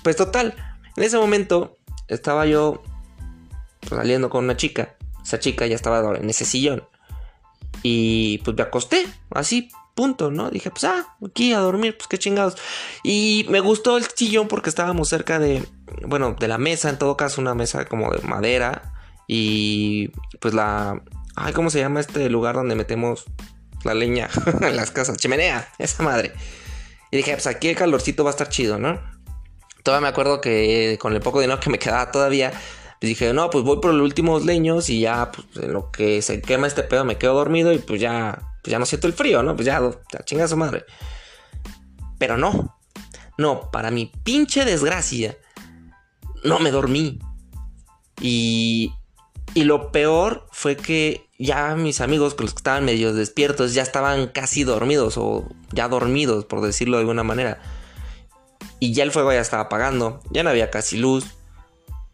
pues 0.02 0.16
total, 0.16 0.56
en 0.96 1.04
ese 1.04 1.20
momento 1.20 1.78
estaba 2.08 2.48
yo 2.48 2.82
saliendo 3.88 4.32
con 4.32 4.46
una 4.46 4.58
chica. 4.58 4.96
Esa 5.24 5.38
chica 5.38 5.68
ya 5.68 5.76
estaba 5.76 6.18
en 6.18 6.28
ese 6.28 6.44
sillón. 6.44 6.88
Y 7.84 8.40
pues 8.40 8.58
me 8.58 8.64
acosté, 8.64 9.06
así, 9.30 9.70
punto, 9.98 10.32
¿no? 10.32 10.50
Dije, 10.52 10.70
pues 10.70 10.86
ah, 10.86 11.18
aquí 11.28 11.52
a 11.52 11.60
dormir, 11.60 11.98
pues 11.98 12.08
qué 12.08 12.18
chingados. 12.18 12.56
Y 13.04 13.46
me 13.50 13.60
gustó 13.60 13.98
el 13.98 14.06
sillón 14.06 14.48
porque 14.48 14.70
estábamos 14.70 15.10
cerca 15.10 15.40
de, 15.40 15.66
bueno, 16.06 16.36
de 16.40 16.48
la 16.48 16.58
mesa, 16.58 16.90
en 16.90 17.00
todo 17.00 17.18
caso, 17.18 17.42
una 17.42 17.56
mesa 17.56 17.86
como 17.86 18.10
de 18.12 18.22
madera. 18.22 18.94
Y 19.28 20.10
pues 20.40 20.54
la, 20.54 21.02
ay, 21.36 21.52
¿cómo 21.52 21.70
se 21.70 21.80
llama 21.80 22.00
este 22.00 22.30
lugar 22.30 22.56
donde 22.56 22.76
metemos 22.76 23.26
la 23.84 23.96
leña 23.96 24.30
en 24.62 24.76
las 24.76 24.92
casas? 24.92 25.18
Chimenea, 25.18 25.68
esa 25.80 26.04
madre. 26.04 26.32
Y 27.12 27.18
dije, 27.18 27.34
pues 27.34 27.48
aquí 27.48 27.68
el 27.68 27.76
calorcito 27.76 28.24
va 28.24 28.30
a 28.30 28.32
estar 28.32 28.50
chido, 28.50 28.78
¿no? 28.78 29.02
Todavía 29.84 30.04
me 30.04 30.10
acuerdo 30.10 30.42
que 30.42 30.98
con 31.02 31.14
el 31.14 31.22
poco 31.22 31.42
dinero 31.42 31.60
que 31.60 31.70
me 31.70 31.80
quedaba 31.80 32.12
todavía, 32.12 32.52
pues 32.52 33.10
dije, 33.10 33.34
no, 33.34 33.50
pues 33.50 33.64
voy 33.64 33.80
por 33.82 33.94
los 33.94 34.04
últimos 34.06 34.46
leños 34.46 34.90
y 34.90 35.00
ya, 35.00 35.32
pues 35.32 35.48
en 35.64 35.74
lo 35.74 35.92
que 35.92 36.22
se 36.22 36.42
quema 36.42 36.68
este 36.68 36.84
pedo 36.84 37.04
me 37.04 37.18
quedo 37.18 37.34
dormido 37.34 37.74
y 37.74 37.80
pues 37.80 38.00
ya, 38.00 38.57
pues 38.68 38.74
ya 38.74 38.80
no 38.80 38.86
siento 38.86 39.08
el 39.08 39.14
frío, 39.14 39.42
¿no? 39.44 39.56
Pues 39.56 39.66
ya, 39.66 39.82
chinga 40.26 40.46
su 40.46 40.58
madre. 40.58 40.84
Pero 42.18 42.36
no, 42.38 42.78
no, 43.38 43.72
para 43.72 43.92
mi 43.92 44.12
pinche 44.26 44.66
desgracia, 44.66 45.38
no 46.44 46.60
me 46.60 46.70
dormí. 46.70 47.18
Y, 48.20 48.92
y 49.54 49.64
lo 49.64 49.94
peor 49.94 50.48
fue 50.52 50.76
que 50.76 51.30
ya 51.40 51.78
mis 51.78 52.02
amigos, 52.02 52.34
con 52.34 52.48
los 52.48 52.54
que 52.56 52.60
estaban 52.60 52.84
medio 52.84 53.14
despiertos, 53.14 53.74
ya 53.74 53.84
estaban 53.84 54.28
casi 54.28 54.66
dormidos 54.66 55.18
o 55.18 55.48
ya 55.72 55.88
dormidos, 55.88 56.44
por 56.44 56.60
decirlo 56.60 56.98
de 56.98 57.02
alguna 57.04 57.24
manera. 57.24 57.62
Y 58.82 58.92
ya 58.92 59.06
el 59.06 59.14
fuego 59.14 59.32
ya 59.32 59.40
estaba 59.40 59.64
apagando, 59.64 60.20
ya 60.30 60.44
no 60.44 60.50
había 60.50 60.70
casi 60.70 60.98
luz. 60.98 61.24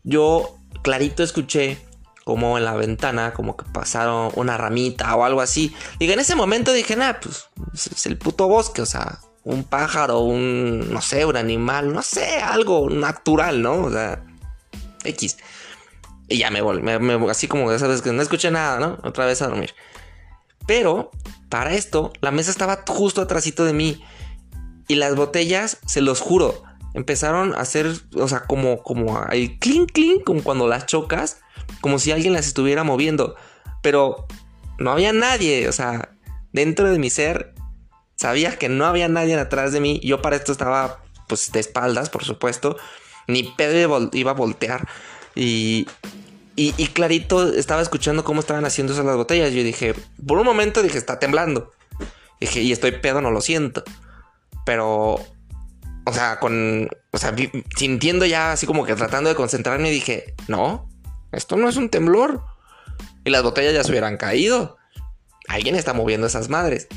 Yo 0.04 0.56
clarito 0.84 1.24
escuché 1.24 1.80
como 2.24 2.58
en 2.58 2.66
la 2.66 2.74
ventana, 2.74 3.34
como 3.34 3.58
que 3.58 3.66
pasaron 3.66 4.32
una 4.36 4.58
ramita 4.58 5.16
o 5.16 5.26
algo 5.26 5.42
así. 5.42 5.76
Y 6.00 6.10
en 6.12 6.20
ese 6.20 6.36
momento 6.36 6.72
dije, 6.72 6.96
nah, 6.96 7.14
pues 7.22 7.50
es 7.74 8.06
el 8.06 8.18
puto 8.18 8.48
bosque, 8.48 8.82
o 8.82 8.86
sea, 8.86 9.20
un 9.44 9.64
pájaro, 9.64 10.20
un, 10.20 10.92
no 10.92 11.02
sé, 11.02 11.26
un 11.26 11.36
animal, 11.36 11.94
no 11.94 12.02
sé, 12.02 12.40
algo 12.42 12.90
natural, 12.90 13.62
¿no? 13.62 13.84
O 13.84 13.92
sea, 13.92 14.24
X. 15.04 15.38
Y 16.30 16.38
ya 16.38 16.50
me 16.50 16.62
volví, 16.62 16.90
así 17.30 17.48
como 17.48 17.70
ya 17.72 17.80
sabes 17.80 18.02
que 18.02 18.14
no 18.14 18.22
escuché 18.22 18.52
nada, 18.52 18.80
¿no? 18.80 18.98
Otra 19.04 19.26
vez 19.26 19.42
a 19.42 19.48
dormir. 19.48 19.76
Pero, 20.66 21.12
para 21.50 21.74
esto, 21.74 22.14
la 22.22 22.32
mesa 22.32 22.52
estaba 22.52 22.84
justo 22.88 23.22
atrásito 23.22 23.66
de 23.66 23.74
mí. 23.74 24.02
Y 24.88 24.96
las 24.96 25.16
botellas, 25.16 25.78
se 25.86 26.02
los 26.02 26.22
juro, 26.22 26.64
empezaron 26.94 27.54
a 27.54 27.58
hacer, 27.58 27.94
o 28.16 28.28
sea, 28.28 28.44
como, 28.44 28.82
como 28.82 29.22
el 29.32 29.60
clink 29.60 29.92
clink, 29.92 30.24
como 30.24 30.44
cuando 30.44 30.68
las 30.68 30.86
chocas, 30.86 31.42
como 31.84 32.00
si 32.00 32.14
alguien 32.14 32.32
las 32.32 32.48
estuviera 32.48 32.86
moviendo. 32.86 33.36
Pero 33.82 34.26
no 34.80 34.94
había 34.94 35.12
nadie, 35.12 35.68
o 35.68 35.74
sea, 35.74 36.16
dentro 36.54 36.90
de 36.90 36.98
mi 36.98 37.10
ser, 37.10 37.54
sabía 38.16 38.58
que 38.58 38.70
no 38.70 38.86
había 38.86 39.10
nadie 39.10 39.38
atrás 39.38 39.74
de 39.74 39.82
mí. 39.82 40.00
Yo 40.02 40.22
para 40.22 40.38
esto 40.38 40.54
estaba, 40.54 41.04
pues, 41.28 41.52
de 41.52 41.60
espaldas, 41.60 42.10
por 42.10 42.24
supuesto. 42.24 42.78
Ni 43.28 43.44
pedo 43.44 44.10
iba 44.14 44.32
a 44.32 44.34
voltear. 44.34 44.88
Y, 45.36 45.86
y, 46.56 46.72
clarito 46.88 47.52
estaba 47.54 47.82
escuchando 47.82 48.24
cómo 48.24 48.40
estaban 48.40 48.64
haciendo 48.64 48.94
esas 48.94 49.04
las 49.04 49.18
botellas. 49.18 49.52
Yo 49.52 49.62
dije, 49.62 49.94
por 50.26 50.38
un 50.38 50.46
momento 50.46 50.82
dije, 50.82 50.98
está 50.98 51.20
temblando. 51.20 51.74
Dije, 52.40 52.62
y 52.62 52.72
estoy 52.72 52.94
pedo, 52.94 53.20
no 53.20 53.30
lo 53.30 53.42
siento. 53.42 53.84
Pero 54.66 55.20
o 56.06 56.14
sea, 56.14 56.40
con, 56.40 56.90
o 57.12 57.18
sea, 57.18 57.36
sintiendo 57.76 58.26
ya 58.26 58.54
así 58.54 58.66
como 58.66 58.86
que 58.86 58.96
tratando 58.96 59.30
de 59.30 59.36
concentrarme, 59.36 59.90
dije, 59.90 60.34
no, 60.48 60.90
esto 61.34 61.58
no 61.58 61.70
es 61.70 61.78
un 61.78 61.90
temblor. 61.90 62.44
Y 63.26 63.30
las 63.30 63.44
botellas 63.44 63.74
ya 63.74 63.84
se 63.84 63.92
hubieran 63.92 64.18
caído. 64.18 64.78
Alguien 65.48 65.76
está 65.76 65.94
moviendo 65.94 66.28
esas 66.28 66.50
madres. 66.50 66.88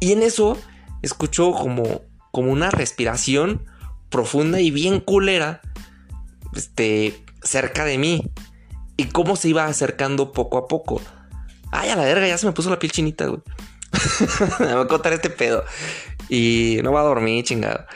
Y 0.00 0.12
en 0.12 0.22
eso 0.22 0.58
escuchó 1.02 1.52
como, 1.52 2.02
como 2.32 2.52
una 2.52 2.70
respiración 2.70 3.64
profunda 4.08 4.60
y 4.60 4.70
bien 4.70 5.00
culera, 5.00 5.60
este, 6.54 7.22
cerca 7.42 7.84
de 7.84 7.98
mí. 7.98 8.30
Y 8.96 9.06
cómo 9.06 9.36
se 9.36 9.48
iba 9.48 9.66
acercando 9.66 10.32
poco 10.32 10.58
a 10.58 10.68
poco. 10.68 11.00
Ay, 11.70 11.90
a 11.90 11.96
la 11.96 12.04
verga, 12.04 12.26
ya 12.26 12.38
se 12.38 12.46
me 12.46 12.52
puso 12.52 12.70
la 12.70 12.78
piel 12.78 12.92
chinita, 12.92 13.26
me 14.60 14.74
voy 14.74 14.84
a 14.84 14.86
contar 14.86 15.12
este 15.12 15.30
pedo. 15.30 15.64
Y 16.28 16.78
no 16.82 16.92
va 16.92 17.00
a 17.00 17.04
dormir, 17.04 17.44
chingado. 17.44 17.86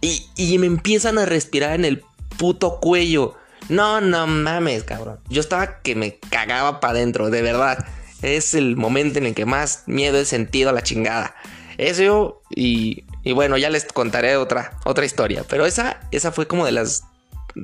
Y, 0.00 0.58
me 0.58 0.66
empiezan 0.66 1.18
a 1.18 1.26
respirar 1.26 1.72
en 1.74 1.84
el 1.84 2.04
puto 2.36 2.78
cuello. 2.80 3.34
No, 3.68 4.00
no 4.00 4.26
mames, 4.26 4.84
cabrón. 4.84 5.18
Yo 5.28 5.40
estaba 5.40 5.80
que 5.82 5.94
me 5.94 6.18
cagaba 6.18 6.80
para 6.80 6.92
adentro, 6.92 7.30
de 7.30 7.42
verdad. 7.42 7.86
Es 8.22 8.54
el 8.54 8.76
momento 8.76 9.18
en 9.18 9.26
el 9.26 9.34
que 9.34 9.44
más 9.44 9.82
miedo 9.86 10.18
he 10.18 10.24
sentido 10.24 10.70
a 10.70 10.72
la 10.72 10.82
chingada. 10.82 11.34
Eso 11.78 12.42
y, 12.50 13.04
Y 13.22 13.32
bueno, 13.32 13.58
ya 13.58 13.70
les 13.70 13.84
contaré 13.84 14.36
otra, 14.36 14.78
otra 14.84 15.04
historia. 15.04 15.44
Pero 15.48 15.66
esa, 15.66 16.00
esa 16.10 16.32
fue 16.32 16.46
como 16.46 16.64
de 16.64 16.72
las, 16.72 17.04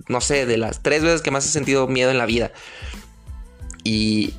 no 0.09 0.21
sé, 0.21 0.45
de 0.45 0.59
las 0.59 0.83
tres 0.83 1.03
veces 1.03 1.23
que 1.23 1.31
más 1.31 1.47
he 1.47 1.49
sentido 1.49 1.87
miedo 1.87 2.11
en 2.11 2.19
la 2.19 2.27
vida. 2.27 2.53
Y, 3.85 4.35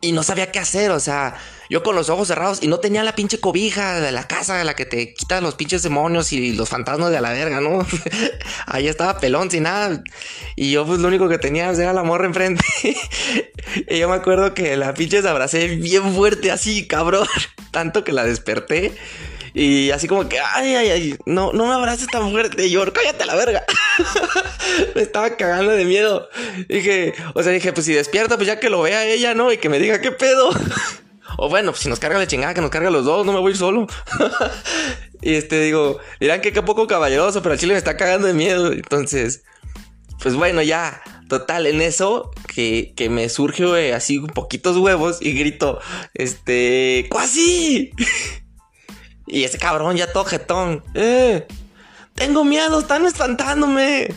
y 0.00 0.12
no 0.12 0.22
sabía 0.22 0.50
qué 0.50 0.58
hacer, 0.58 0.90
o 0.90 1.00
sea, 1.00 1.36
yo 1.70 1.84
con 1.84 1.94
los 1.94 2.10
ojos 2.10 2.26
cerrados 2.26 2.58
y 2.62 2.66
no 2.66 2.80
tenía 2.80 3.04
la 3.04 3.14
pinche 3.14 3.38
cobija 3.38 4.00
de 4.00 4.10
la 4.10 4.26
casa 4.26 4.58
de 4.58 4.64
la 4.64 4.74
que 4.74 4.84
te 4.84 5.14
quitan 5.14 5.44
los 5.44 5.54
pinches 5.54 5.84
demonios 5.84 6.32
y 6.32 6.52
los 6.52 6.68
fantasmas 6.68 7.12
de 7.12 7.20
la 7.20 7.30
verga, 7.30 7.60
¿no? 7.60 7.86
Ahí 8.66 8.88
estaba 8.88 9.20
pelón 9.20 9.52
sin 9.52 9.62
nada. 9.62 10.02
Y 10.56 10.72
yo 10.72 10.84
pues 10.84 10.98
lo 10.98 11.06
único 11.06 11.28
que 11.28 11.38
tenía 11.38 11.70
era 11.70 11.92
la 11.92 12.02
morra 12.02 12.26
enfrente. 12.26 12.64
y 13.88 13.98
yo 13.98 14.08
me 14.08 14.16
acuerdo 14.16 14.52
que 14.52 14.76
la 14.76 14.94
pinche 14.94 15.22
se 15.22 15.28
abracé 15.28 15.68
bien 15.68 16.12
fuerte 16.12 16.50
así, 16.50 16.88
cabrón. 16.88 17.28
Tanto 17.70 18.02
que 18.02 18.12
la 18.12 18.24
desperté. 18.24 18.92
Y 19.54 19.92
así 19.92 20.08
como 20.08 20.28
que, 20.28 20.40
ay, 20.40 20.74
ay, 20.74 20.90
ay, 20.90 21.16
no, 21.24 21.52
no 21.52 21.66
me 21.66 21.74
abraces 21.74 22.08
tan 22.08 22.30
fuerte. 22.32 22.66
Y 22.66 22.70
yo, 22.70 22.92
cállate 22.92 23.22
a 23.22 23.26
la 23.26 23.36
verga. 23.36 23.64
me 24.96 25.02
estaba 25.02 25.36
cagando 25.36 25.70
de 25.70 25.84
miedo. 25.84 26.28
Dije, 26.68 27.14
o 27.34 27.42
sea, 27.44 27.52
dije, 27.52 27.72
pues 27.72 27.86
si 27.86 27.92
despierta, 27.92 28.36
pues 28.36 28.48
ya 28.48 28.58
que 28.58 28.70
lo 28.70 28.82
vea 28.82 29.04
ella, 29.06 29.34
¿no? 29.34 29.52
Y 29.52 29.58
que 29.58 29.68
me 29.68 29.78
diga 29.78 30.00
qué 30.00 30.10
pedo. 30.10 30.50
O 31.36 31.48
bueno, 31.48 31.72
pues 31.72 31.82
si 31.82 31.88
nos 31.88 31.98
carga 31.98 32.18
la 32.18 32.26
chingada, 32.26 32.54
que 32.54 32.60
nos 32.60 32.70
carga 32.70 32.90
los 32.90 33.04
dos, 33.04 33.24
no 33.26 33.32
me 33.32 33.40
voy 33.40 33.54
solo. 33.54 33.86
y 35.22 35.34
este, 35.34 35.60
digo, 35.60 35.98
dirán 36.18 36.40
que 36.40 36.52
qué 36.52 36.62
poco 36.62 36.86
caballeroso, 36.86 37.42
pero 37.42 37.54
el 37.54 37.60
chile 37.60 37.74
me 37.74 37.78
está 37.78 37.96
cagando 37.96 38.26
de 38.26 38.34
miedo. 38.34 38.72
Entonces, 38.72 39.42
pues 40.22 40.34
bueno, 40.34 40.62
ya. 40.62 41.02
Total, 41.28 41.68
en 41.68 41.80
eso 41.80 42.32
que, 42.52 42.92
que 42.96 43.08
me 43.08 43.28
surge 43.28 43.94
así 43.94 44.18
poquitos 44.18 44.76
huevos 44.76 45.18
y 45.22 45.32
grito, 45.32 45.78
este, 46.14 47.06
¡cuasi! 47.10 47.92
Y 49.32 49.44
ese 49.44 49.58
cabrón 49.58 49.96
ya 49.96 50.12
todo 50.12 50.24
jetón. 50.24 50.82
¡Eh! 50.94 51.46
Tengo 52.14 52.44
miedo, 52.44 52.80
están 52.80 53.06
espantándome. 53.06 54.12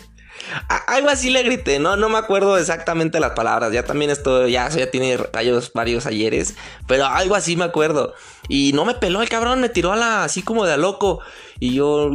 Algo 0.86 1.08
así 1.08 1.30
le 1.30 1.42
grité, 1.42 1.78
¿no? 1.78 1.96
No 1.96 2.08
me 2.08 2.18
acuerdo 2.18 2.58
exactamente 2.58 3.20
las 3.20 3.32
palabras. 3.32 3.72
Ya 3.72 3.84
también 3.84 4.10
esto, 4.10 4.46
ya, 4.46 4.68
ya 4.68 4.90
tiene 4.90 5.16
rayos 5.16 5.72
varios 5.72 6.06
ayeres. 6.06 6.54
Pero 6.86 7.06
algo 7.06 7.34
así 7.34 7.56
me 7.56 7.64
acuerdo. 7.64 8.14
Y 8.48 8.72
no 8.72 8.84
me 8.84 8.94
peló 8.94 9.22
el 9.22 9.28
cabrón, 9.28 9.60
me 9.60 9.68
tiró 9.68 9.92
así 9.92 10.42
como 10.42 10.66
de 10.66 10.74
a 10.74 10.76
loco. 10.76 11.20
Y 11.60 11.74
yo, 11.74 12.10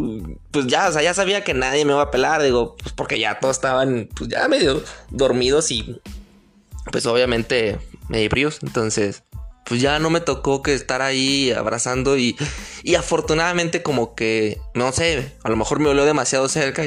pues 0.52 0.68
ya, 0.68 0.90
o 0.90 0.92
sea, 0.92 1.02
ya 1.02 1.14
sabía 1.14 1.44
que 1.44 1.54
nadie 1.54 1.86
me 1.86 1.94
iba 1.94 2.02
a 2.02 2.12
pelar. 2.12 2.42
Digo, 2.42 2.76
pues 2.82 2.94
porque 2.94 3.20
ya 3.20 3.40
todos 3.40 3.58
estaban, 3.58 4.10
pues 4.16 4.30
ya 4.30 4.48
medio 4.48 4.84
dormidos 5.10 5.72
y, 5.72 6.00
pues 6.92 7.06
obviamente, 7.06 7.80
medio 8.10 8.30
fríos. 8.30 8.60
Entonces, 8.62 9.24
pues 9.70 9.82
ya 9.82 10.00
no 10.00 10.10
me 10.10 10.20
tocó 10.20 10.64
que 10.64 10.74
estar 10.74 11.02
ahí 11.02 11.52
abrazando 11.52 12.18
y, 12.18 12.36
y 12.84 12.96
afortunadamente 12.96 13.84
como 13.84 14.16
que, 14.16 14.60
no 14.74 14.92
sé, 14.92 15.36
a 15.44 15.50
lo 15.50 15.56
mejor 15.56 15.80
me 15.80 15.90
olió 15.90 16.06
demasiado 16.06 16.50
cerca 16.50 16.86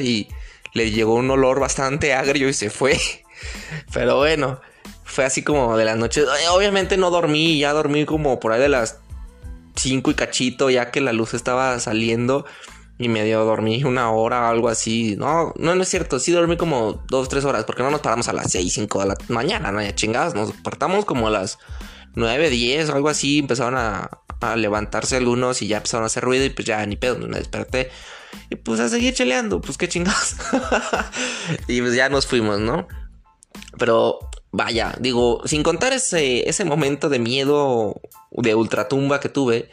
le 0.73 0.91
llegó 0.91 1.15
un 1.15 1.29
olor 1.31 1.59
bastante 1.59 2.13
agrio 2.13 2.49
y 2.49 2.53
se 2.53 2.69
fue. 2.69 2.99
Pero 3.93 4.17
bueno, 4.17 4.59
fue 5.03 5.25
así 5.25 5.43
como 5.43 5.77
de 5.77 5.85
las 5.85 5.97
noches. 5.97 6.25
Obviamente 6.51 6.97
no 6.97 7.09
dormí, 7.09 7.59
ya 7.59 7.73
dormí 7.73 8.05
como 8.05 8.39
por 8.39 8.51
ahí 8.51 8.61
de 8.61 8.69
las 8.69 8.99
5 9.75 10.11
y 10.11 10.13
cachito, 10.13 10.69
ya 10.69 10.91
que 10.91 11.01
la 11.01 11.13
luz 11.13 11.33
estaba 11.33 11.79
saliendo. 11.79 12.45
Y 12.99 13.09
medio 13.09 13.43
dormí 13.43 13.83
una 13.83 14.11
hora 14.11 14.43
o 14.43 14.45
algo 14.45 14.69
así. 14.69 15.15
No, 15.17 15.51
no, 15.57 15.75
no 15.75 15.81
es 15.81 15.89
cierto. 15.89 16.19
Sí 16.19 16.31
dormí 16.31 16.57
como 16.57 17.03
2, 17.07 17.27
3 17.27 17.43
horas. 17.45 17.65
Porque 17.65 17.81
no 17.81 17.89
nos 17.89 18.01
paramos 18.01 18.27
a 18.27 18.33
las 18.33 18.51
6, 18.51 18.71
5 18.71 18.99
de 18.99 19.05
la 19.07 19.15
mañana. 19.29 19.71
No, 19.71 19.81
ya 19.81 19.95
chingadas. 19.95 20.35
Nos 20.35 20.51
partamos 20.53 21.03
como 21.03 21.27
a 21.27 21.31
las 21.31 21.57
9, 22.15 22.49
10 22.49 22.89
o 22.89 22.95
algo 22.95 23.09
así, 23.09 23.39
empezaron 23.39 23.75
a, 23.77 24.09
levantarse 24.57 25.15
algunos 25.15 25.61
y 25.61 25.67
ya 25.67 25.77
empezaron 25.77 26.03
a 26.03 26.07
hacer 26.07 26.21
ruido 26.21 26.43
y 26.43 26.49
pues 26.49 26.67
ya 26.67 26.85
ni 26.85 26.97
pedo, 26.97 27.17
me 27.17 27.37
desperté. 27.37 27.89
Y 28.49 28.55
pues 28.55 28.79
a 28.79 28.89
seguir 28.89 29.13
cheleando, 29.13 29.61
pues 29.61 29.77
qué 29.77 29.87
chingados. 29.87 30.35
y 31.67 31.81
pues 31.81 31.95
ya 31.95 32.09
nos 32.09 32.27
fuimos, 32.27 32.59
¿no? 32.59 32.87
Pero 33.77 34.19
vaya, 34.51 34.95
digo, 34.99 35.41
sin 35.45 35.63
contar 35.63 35.93
ese, 35.93 36.47
ese 36.49 36.65
momento 36.65 37.09
de 37.09 37.19
miedo 37.19 38.01
de 38.31 38.55
ultratumba 38.55 39.19
que 39.19 39.29
tuve, 39.29 39.69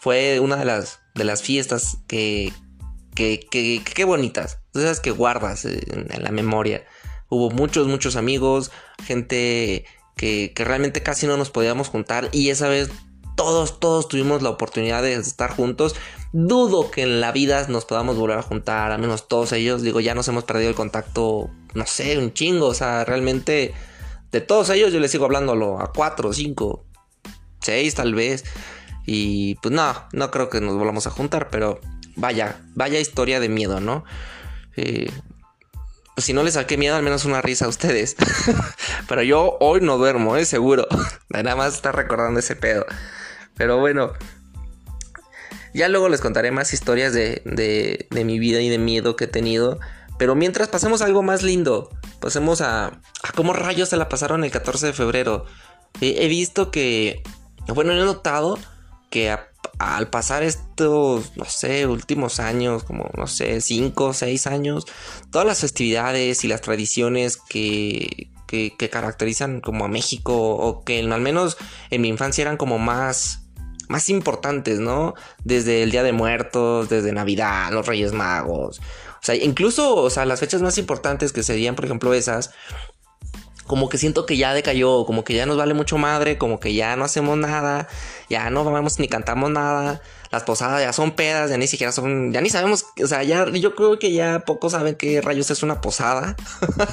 fue 0.00 0.40
una 0.40 0.56
de 0.56 0.64
las, 0.64 1.00
de 1.14 1.24
las 1.24 1.42
fiestas 1.42 1.98
que, 2.06 2.52
que, 3.14 3.40
que, 3.50 3.82
que, 3.84 4.04
bonitas, 4.04 4.58
esas 4.74 5.00
que 5.00 5.10
guardas 5.10 5.64
en 5.64 6.22
la 6.22 6.30
memoria. 6.30 6.84
Hubo 7.28 7.50
muchos, 7.50 7.86
muchos 7.86 8.16
amigos, 8.16 8.70
gente 9.04 9.86
que, 10.16 10.52
realmente 10.56 11.02
casi 11.02 11.26
no 11.26 11.36
nos 11.36 11.50
podíamos 11.50 11.88
juntar 11.88 12.28
y 12.32 12.50
esa 12.50 12.68
vez 12.68 12.90
todos, 13.36 13.80
todos 13.80 14.08
tuvimos 14.08 14.42
la 14.42 14.50
oportunidad 14.50 15.02
de 15.02 15.14
estar 15.14 15.50
juntos. 15.50 15.94
Dudo 16.32 16.90
que 16.90 17.02
en 17.02 17.20
la 17.20 17.30
vida 17.32 17.66
nos 17.68 17.84
podamos 17.84 18.16
volver 18.16 18.38
a 18.38 18.42
juntar, 18.42 18.90
al 18.90 19.00
menos 19.00 19.28
todos 19.28 19.52
ellos. 19.52 19.82
Digo, 19.82 20.00
ya 20.00 20.14
nos 20.14 20.28
hemos 20.28 20.44
perdido 20.44 20.70
el 20.70 20.74
contacto, 20.74 21.50
no 21.74 21.86
sé, 21.86 22.18
un 22.18 22.32
chingo. 22.32 22.66
O 22.66 22.74
sea, 22.74 23.04
realmente 23.04 23.74
de 24.30 24.40
todos 24.40 24.70
ellos 24.70 24.92
yo 24.92 25.00
les 25.00 25.10
sigo 25.10 25.26
hablándolo 25.26 25.80
a 25.80 25.92
cuatro, 25.92 26.32
cinco, 26.32 26.84
seis 27.60 27.94
tal 27.94 28.14
vez. 28.14 28.44
Y 29.04 29.56
pues 29.56 29.74
no, 29.74 29.94
no 30.12 30.30
creo 30.30 30.48
que 30.48 30.60
nos 30.60 30.76
volvamos 30.76 31.06
a 31.06 31.10
juntar, 31.10 31.48
pero 31.50 31.80
vaya, 32.16 32.60
vaya 32.74 32.98
historia 32.98 33.40
de 33.40 33.48
miedo, 33.48 33.80
¿no? 33.80 34.04
Eh, 34.76 35.10
pues, 36.14 36.26
si 36.26 36.32
no 36.32 36.42
les 36.42 36.54
saqué 36.54 36.76
miedo, 36.76 36.96
al 36.96 37.02
menos 37.02 37.24
una 37.24 37.42
risa 37.42 37.64
a 37.64 37.68
ustedes. 37.68 38.16
Pero 39.08 39.22
yo 39.22 39.56
hoy 39.60 39.80
no 39.80 39.98
duermo, 39.98 40.36
¿eh? 40.36 40.44
Seguro. 40.44 40.86
Nada 41.28 41.56
más 41.56 41.74
estar 41.74 41.96
recordando 41.96 42.38
ese 42.40 42.56
pedo. 42.56 42.84
Pero 43.56 43.78
bueno. 43.78 44.12
Ya 45.74 45.88
luego 45.88 46.08
les 46.08 46.20
contaré 46.20 46.50
más 46.50 46.72
historias 46.72 47.12
de, 47.12 47.42
de, 47.44 48.24
mi 48.24 48.38
vida 48.38 48.60
y 48.60 48.68
de 48.68 48.78
miedo 48.78 49.16
que 49.16 49.24
he 49.24 49.28
tenido. 49.28 49.80
Pero 50.18 50.34
mientras 50.34 50.68
pasemos 50.68 51.02
a 51.02 51.06
algo 51.06 51.22
más 51.22 51.42
lindo. 51.42 51.90
Pasemos 52.20 52.60
a, 52.60 52.86
a 52.86 53.32
cómo 53.34 53.52
rayos 53.52 53.88
se 53.88 53.96
la 53.96 54.08
pasaron 54.08 54.44
el 54.44 54.50
14 54.50 54.86
de 54.86 54.92
febrero. 54.92 55.46
He, 56.00 56.28
visto 56.28 56.70
que... 56.70 57.22
Bueno, 57.68 57.92
he 57.92 57.96
notado 57.96 58.58
que 59.10 59.36
al 59.78 60.08
pasar 60.08 60.42
estos, 60.42 61.36
no 61.36 61.44
sé, 61.44 61.86
últimos 61.86 62.40
años, 62.40 62.84
como, 62.84 63.10
no 63.16 63.26
sé, 63.26 63.60
5 63.60 64.04
o 64.04 64.12
6 64.12 64.46
años, 64.46 64.86
todas 65.30 65.46
las 65.46 65.60
festividades 65.60 66.44
y 66.44 66.48
las 66.48 66.60
tradiciones 66.60 67.36
que, 67.36 68.30
que, 68.46 68.90
caracterizan 68.90 69.60
como 69.60 69.84
a 69.84 69.88
México, 69.88 70.34
o 70.34 70.84
que 70.84 71.00
al 71.00 71.20
menos 71.20 71.56
en 71.90 72.02
mi 72.02 72.08
infancia 72.08 72.42
eran 72.42 72.56
como 72.56 72.78
más, 72.78 73.42
más 73.92 74.08
importantes, 74.08 74.80
¿no? 74.80 75.14
Desde 75.44 75.82
el 75.84 75.92
Día 75.92 76.02
de 76.02 76.12
Muertos, 76.12 76.88
desde 76.88 77.12
Navidad, 77.12 77.70
los 77.70 77.86
Reyes 77.86 78.12
Magos. 78.12 78.80
O 78.80 79.24
sea, 79.24 79.36
incluso, 79.36 79.94
o 79.94 80.10
sea, 80.10 80.24
las 80.24 80.40
fechas 80.40 80.62
más 80.62 80.78
importantes 80.78 81.32
que 81.32 81.44
serían, 81.44 81.76
por 81.76 81.84
ejemplo, 81.84 82.12
esas, 82.12 82.50
como 83.66 83.88
que 83.88 83.98
siento 83.98 84.26
que 84.26 84.36
ya 84.36 84.52
decayó, 84.52 85.06
como 85.06 85.24
que 85.24 85.34
ya 85.34 85.46
nos 85.46 85.56
vale 85.56 85.74
mucho 85.74 85.96
madre, 85.96 86.36
como 86.36 86.58
que 86.58 86.74
ya 86.74 86.96
no 86.96 87.04
hacemos 87.04 87.38
nada, 87.38 87.88
ya 88.28 88.50
no 88.50 88.64
vamos 88.64 88.98
ni 88.98 89.08
cantamos 89.08 89.50
nada, 89.50 90.02
las 90.30 90.42
posadas 90.42 90.82
ya 90.82 90.92
son 90.92 91.12
pedas, 91.12 91.50
ya 91.50 91.56
ni 91.56 91.66
siquiera 91.66 91.92
son, 91.92 92.32
ya 92.32 92.40
ni 92.40 92.50
sabemos, 92.50 92.86
o 93.02 93.06
sea, 93.06 93.22
ya 93.22 93.48
yo 93.48 93.74
creo 93.74 93.98
que 93.98 94.12
ya 94.12 94.40
pocos 94.40 94.72
saben 94.72 94.96
qué 94.96 95.20
rayos 95.20 95.50
es 95.50 95.62
una 95.62 95.80
posada 95.80 96.36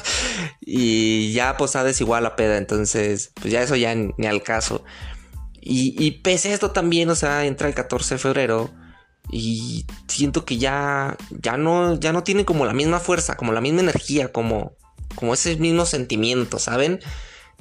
y 0.62 1.34
ya 1.34 1.58
posada 1.58 1.90
es 1.90 2.00
igual 2.02 2.26
a 2.26 2.36
peda, 2.36 2.58
entonces 2.58 3.32
pues 3.36 3.52
ya 3.52 3.62
eso 3.62 3.76
ya 3.76 3.96
ni, 3.96 4.28
al 4.28 4.44
caso. 4.44 4.84
Y, 5.62 5.96
y 5.98 6.12
pese 6.12 6.50
a 6.50 6.54
esto 6.54 6.72
también, 6.72 7.10
o 7.10 7.16
sea, 7.16 7.46
entra 7.46 7.68
el 7.68 7.74
14 7.74 8.16
de 8.16 8.20
febrero 8.20 8.70
y 9.32 9.86
siento 10.08 10.46
que 10.46 10.58
ya, 10.58 11.18
ya 11.30 11.58
no, 11.58 12.00
ya 12.00 12.14
no 12.14 12.24
tiene 12.24 12.46
como 12.46 12.66
la 12.66 12.74
misma 12.74 13.00
fuerza, 13.00 13.36
como 13.38 13.52
la 13.52 13.62
misma 13.62 13.82
energía, 13.82 14.32
como 14.32 14.78
como 15.16 15.34
ese 15.34 15.56
mismo 15.58 15.86
sentimiento, 15.86 16.60
¿saben? 16.60 17.00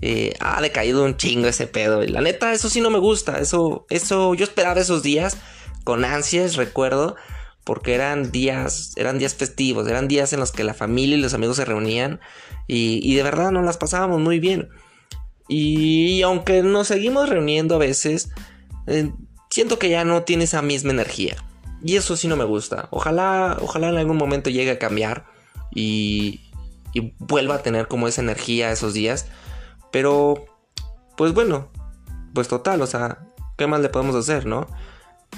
Eh, 0.00 0.34
ha 0.40 0.60
decaído 0.60 1.04
un 1.04 1.16
chingo 1.16 1.48
ese 1.48 1.66
pedo. 1.66 2.04
Y 2.04 2.08
la 2.08 2.20
neta, 2.20 2.52
eso 2.52 2.68
sí 2.68 2.80
no 2.80 2.90
me 2.90 2.98
gusta. 2.98 3.38
Eso, 3.38 3.86
eso, 3.90 4.34
yo 4.34 4.44
esperaba 4.44 4.80
esos 4.80 5.02
días 5.02 5.36
con 5.84 6.04
ansias, 6.04 6.56
recuerdo, 6.56 7.16
porque 7.64 7.94
eran 7.94 8.30
días, 8.30 8.92
eran 8.96 9.18
días 9.18 9.34
festivos, 9.34 9.88
eran 9.88 10.08
días 10.08 10.32
en 10.32 10.40
los 10.40 10.52
que 10.52 10.64
la 10.64 10.74
familia 10.74 11.16
y 11.16 11.20
los 11.20 11.34
amigos 11.34 11.56
se 11.56 11.64
reunían 11.64 12.20
y, 12.66 13.14
de 13.14 13.22
verdad 13.22 13.50
nos 13.50 13.64
las 13.64 13.78
pasábamos 13.78 14.20
muy 14.20 14.38
bien. 14.38 14.68
Y, 15.48 16.22
aunque 16.22 16.62
nos 16.62 16.88
seguimos 16.88 17.28
reuniendo 17.28 17.76
a 17.76 17.78
veces, 17.78 18.30
eh, 18.86 19.10
siento 19.50 19.78
que 19.78 19.88
ya 19.88 20.04
no 20.04 20.22
tiene 20.22 20.44
esa 20.44 20.62
misma 20.62 20.92
energía. 20.92 21.36
Y 21.82 21.96
eso 21.96 22.16
sí 22.16 22.28
no 22.28 22.36
me 22.36 22.44
gusta. 22.44 22.88
Ojalá, 22.90 23.56
ojalá 23.60 23.88
en 23.88 23.96
algún 23.96 24.16
momento 24.16 24.50
llegue 24.50 24.72
a 24.72 24.78
cambiar 24.78 25.26
y, 25.74 26.40
y 26.92 27.14
vuelva 27.18 27.56
a 27.56 27.62
tener 27.62 27.88
como 27.88 28.08
esa 28.08 28.20
energía 28.20 28.70
esos 28.72 28.94
días. 28.94 29.26
Pero, 29.90 30.44
pues 31.16 31.32
bueno, 31.32 31.70
pues 32.34 32.48
total, 32.48 32.82
o 32.82 32.86
sea, 32.86 33.18
¿qué 33.56 33.66
más 33.66 33.80
le 33.80 33.88
podemos 33.88 34.14
hacer, 34.16 34.46
no? 34.46 34.66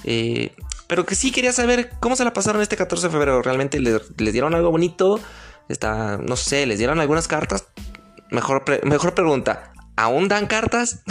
Eh, 0.05 0.53
pero 0.87 1.07
que 1.07 1.15
sí 1.15 1.31
quería 1.31 1.53
saber 1.53 1.91
cómo 2.01 2.17
se 2.17 2.25
la 2.25 2.33
pasaron 2.33 2.63
este 2.63 2.77
14 2.77 3.07
de 3.07 3.13
febrero. 3.13 3.43
¿Realmente 3.43 3.79
les, 3.81 4.33
dieron 4.33 4.55
algo 4.55 4.71
bonito? 4.71 5.21
Está, 5.69 6.19
no 6.19 6.37
sé, 6.37 6.67
¿les 6.67 6.79
dieron 6.79 7.01
algunas 7.01 7.29
cartas? 7.29 7.67
Mejor, 8.31 8.65
mejor 8.85 9.15
pregunta, 9.15 9.73
¿aún 10.01 10.29
dan 10.29 10.47
cartas? 10.47 11.03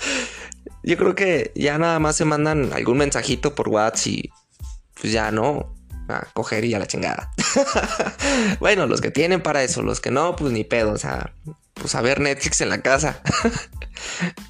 Yo 0.82 0.96
creo 0.96 1.14
que 1.14 1.52
ya 1.54 1.78
nada 1.78 1.98
más 1.98 2.16
se 2.16 2.24
mandan 2.24 2.72
algún 2.72 2.98
mensajito 2.98 3.54
por 3.54 3.68
WhatsApp 3.68 4.06
y 4.06 4.30
pues 5.00 5.12
ya 5.12 5.30
no, 5.30 5.74
a 6.08 6.26
coger 6.34 6.64
y 6.64 6.74
a 6.74 6.78
la 6.78 6.86
chingada. 6.86 7.32
bueno, 8.60 8.86
los 8.86 9.00
que 9.00 9.10
tienen 9.10 9.42
para 9.42 9.62
eso, 9.62 9.82
los 9.82 10.00
que 10.00 10.10
no, 10.10 10.36
pues 10.36 10.52
ni 10.52 10.62
pedo, 10.62 10.92
o 10.92 10.98
sea, 10.98 11.32
pues 11.72 11.94
a 11.94 12.02
ver 12.02 12.20
Netflix 12.20 12.60
en 12.60 12.68
la 12.68 12.82
casa. 12.82 13.22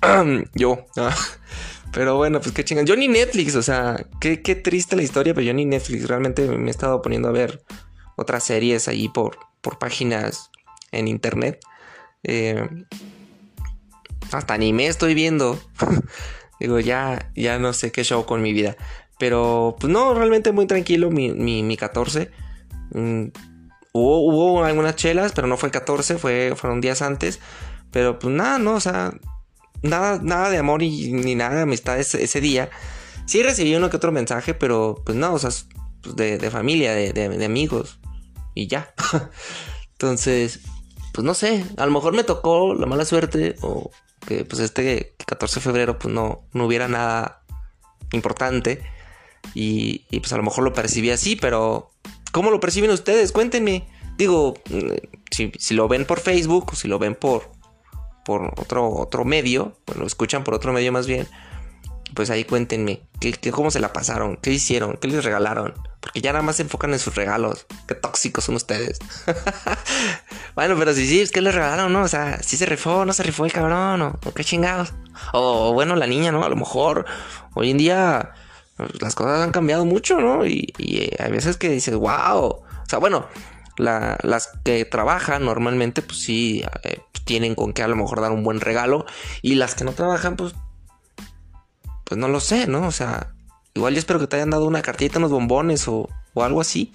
yo, 0.55 0.87
pero 1.93 2.17
bueno, 2.17 2.41
pues 2.41 2.53
qué 2.53 2.65
chingan. 2.65 2.87
Yo 2.87 2.97
ni 2.97 3.07
Netflix, 3.07 3.55
o 3.55 3.63
sea, 3.63 4.05
qué, 4.21 4.37
triste 4.37 4.97
la 4.97 5.03
historia, 5.03 5.35
pero 5.35 5.47
yo 5.47 5.55
ni 5.55 5.67
Netflix, 5.67 6.09
realmente 6.09 6.49
me 6.49 6.67
he 6.67 6.71
estado 6.71 7.01
poniendo 7.01 7.29
a 7.29 7.33
ver 7.33 7.63
otras 8.17 8.43
series 8.43 8.89
ahí 8.89 9.09
por, 9.09 9.39
por 9.61 9.79
páginas 9.79 10.51
en 10.91 11.07
internet. 11.07 11.61
Eh, 12.25 12.69
hasta 14.33 14.55
anime 14.55 14.87
estoy 14.87 15.15
viendo. 15.15 15.61
Digo, 16.61 16.81
ya, 16.81 17.31
ya 17.35 17.59
no 17.59 17.73
sé 17.73 17.93
qué 17.93 18.05
show 18.05 18.25
con 18.27 18.43
mi 18.43 18.53
vida. 18.53 18.77
Pero, 19.19 19.77
pues 19.79 19.93
no, 19.93 20.15
realmente 20.15 20.53
muy 20.53 20.67
tranquilo 20.67 21.11
mi, 21.11 21.33
mi, 21.33 21.77
14. 21.77 22.31
Mm, 22.93 23.27
hubo, 23.93 24.21
hubo, 24.21 24.65
algunas 24.65 24.97
chelas, 24.97 25.33
pero 25.33 25.47
no 25.47 25.57
fue 25.57 25.69
el 25.69 25.73
14, 25.73 26.19
fue, 26.19 26.55
fueron 26.57 26.81
días 26.81 27.03
antes. 27.03 27.41
Pero 27.91 28.19
pues 28.19 28.35
nada, 28.35 28.59
no, 28.59 28.75
o 28.75 28.81
sea, 28.81 29.13
nada, 29.83 30.19
nada 30.23 30.51
de 30.51 30.59
amor 30.59 30.83
y, 30.83 31.13
ni 31.13 31.35
nada 31.35 31.57
de 31.57 31.63
amistad 31.63 31.99
ese, 31.99 32.41
día. 32.41 32.71
Sí 33.27 33.43
recibí 33.43 33.75
uno 33.75 33.91
que 33.91 33.97
otro 33.97 34.13
mensaje, 34.13 34.55
pero 34.55 35.03
pues 35.05 35.17
no, 35.17 35.35
o 35.35 35.39
sea, 35.39 35.51
pues, 36.03 36.17
de, 36.17 36.39
de, 36.39 36.51
familia, 36.51 36.93
de, 36.93 37.13
de 37.13 37.45
amigos. 37.45 38.01
Y 38.55 38.67
ya. 38.67 38.95
Entonces, 39.93 40.61
pues 41.15 41.25
no 41.25 41.35
sé, 41.35 41.65
a 41.77 41.87
lo 41.87 41.93
mejor 41.93 42.13
me 42.13 42.25
tocó 42.25 42.75
la 42.75 42.87
mala 42.87 43.05
suerte 43.05 43.55
o 43.63 43.93
que 44.27 44.45
pues 44.45 44.61
este 44.61 45.15
14 45.27 45.57
de 45.57 45.61
febrero 45.61 45.99
pues 45.99 46.13
no, 46.13 46.43
no 46.53 46.67
hubiera 46.67 46.89
nada 46.89 47.43
importante 48.13 48.83
y, 49.53 49.99
pues 50.21 50.33
a 50.33 50.37
lo 50.37 50.43
mejor 50.43 50.65
lo 50.65 50.73
percibí 50.73 51.11
así, 51.11 51.37
pero 51.37 51.91
¿cómo 52.33 52.51
lo 52.51 52.61
perciben 52.61 52.91
ustedes? 52.91 53.33
Cuéntenme. 53.33 53.87
Digo, 54.17 54.55
mm, 54.71 55.51
si, 55.59 55.75
lo 55.75 55.89
ven 55.89 56.07
por 56.07 56.21
Facebook 56.21 56.71
o 56.73 56.77
si 56.77 56.89
lo 56.89 56.99
ven 56.99 57.15
por, 57.15 57.51
por 58.25 58.53
otro, 58.57 58.89
otro 58.89 59.25
medio, 59.25 59.77
bueno, 59.87 60.03
lo 60.03 60.07
escuchan 60.07 60.45
por 60.45 60.55
otro 60.55 60.73
medio 60.73 60.93
más 60.93 61.07
bien, 61.07 61.29
pues 62.15 62.31
ahí 62.31 62.45
cuéntenme 62.45 63.03
cómo 63.53 63.71
se 63.71 63.81
la 63.81 63.93
pasaron, 63.93 64.37
qué 64.37 64.53
hicieron, 64.53 64.97
qué 65.01 65.09
les 65.09 65.25
regalaron. 65.25 65.75
Porque 66.05 66.21
ya 66.21 66.33
nada 66.33 66.43
más 66.43 66.57
se 66.57 66.63
enfocan 66.63 66.93
en 66.93 66.99
sus 66.99 67.15
regalos. 67.15 67.65
Qué 67.89 67.95
tóxicos 67.95 68.45
son 68.45 68.57
ustedes. 68.57 68.99
bueno, 70.55 70.77
pero 70.79 70.93
si 70.93 71.07
sí, 71.07 71.23
es 71.23 71.31
que 71.31 71.41
les 71.41 71.55
regalaron, 71.55 71.95
¿no? 71.95 72.03
O 72.03 72.09
sea, 72.09 72.43
si 72.43 72.59
se 72.59 72.67
rifó, 72.67 73.07
no 73.07 73.15
se 73.15 73.23
rifó 73.23 73.47
el 73.47 73.53
cabrón, 73.53 74.03
o, 74.03 74.35
qué 74.35 74.45
chingados. 74.45 74.93
O 75.33 75.73
bueno, 75.73 75.97
la 75.97 76.07
niña, 76.07 76.31
¿no? 76.31 76.45
A 76.45 76.51
lo 76.51 76.57
mejor 76.57 77.07
hoy 77.55 77.71
en 77.71 77.79
día 77.79 78.33
pues, 78.77 79.01
las 79.01 79.15
cosas 79.15 79.41
han 79.41 79.51
cambiado 79.51 79.87
mucho, 79.87 80.21
¿no? 80.21 80.45
Y, 80.45 80.75
eh, 80.79 81.17
hay 81.19 81.33
veces 81.33 81.57
que 81.57 81.71
dices, 81.71 81.95
wow. 81.95 82.45
O 82.45 82.65
sea, 82.87 82.99
bueno, 82.99 83.27
las 83.79 84.51
que 84.63 84.85
trabajan 84.85 85.47
normalmente, 85.47 86.03
pues 86.03 86.19
sí, 86.19 86.63
eh, 86.83 87.01
tienen 87.25 87.55
con 87.55 87.73
qué 87.73 87.83
a 87.83 87.89
lo 87.89 87.97
mejor 87.97 88.21
dar 88.21 88.31
un 88.31 88.45
buen 88.45 88.61
regalo. 88.61 89.07
Y 89.41 89.55
las 89.55 89.75
que 89.75 89.85
no 89.85 89.93
trabajan, 89.93 90.37
pues 90.37 90.55
pues 92.05 92.19
no 92.19 92.29
lo 92.29 92.41
sé, 92.41 92.67
¿no? 92.67 92.87
O 92.87 92.93
sea, 92.93 93.35
igual 93.75 93.95
yo 93.95 93.99
espero 93.99 94.21
que 94.21 94.27
te 94.27 94.37
hayan 94.37 94.51
dado 94.51 94.67
una 94.67 94.83
cartita, 94.83 95.19
unos 95.19 95.31
bombones 95.31 95.87
o, 95.89 96.09
algo 96.37 96.61
así. 96.61 96.93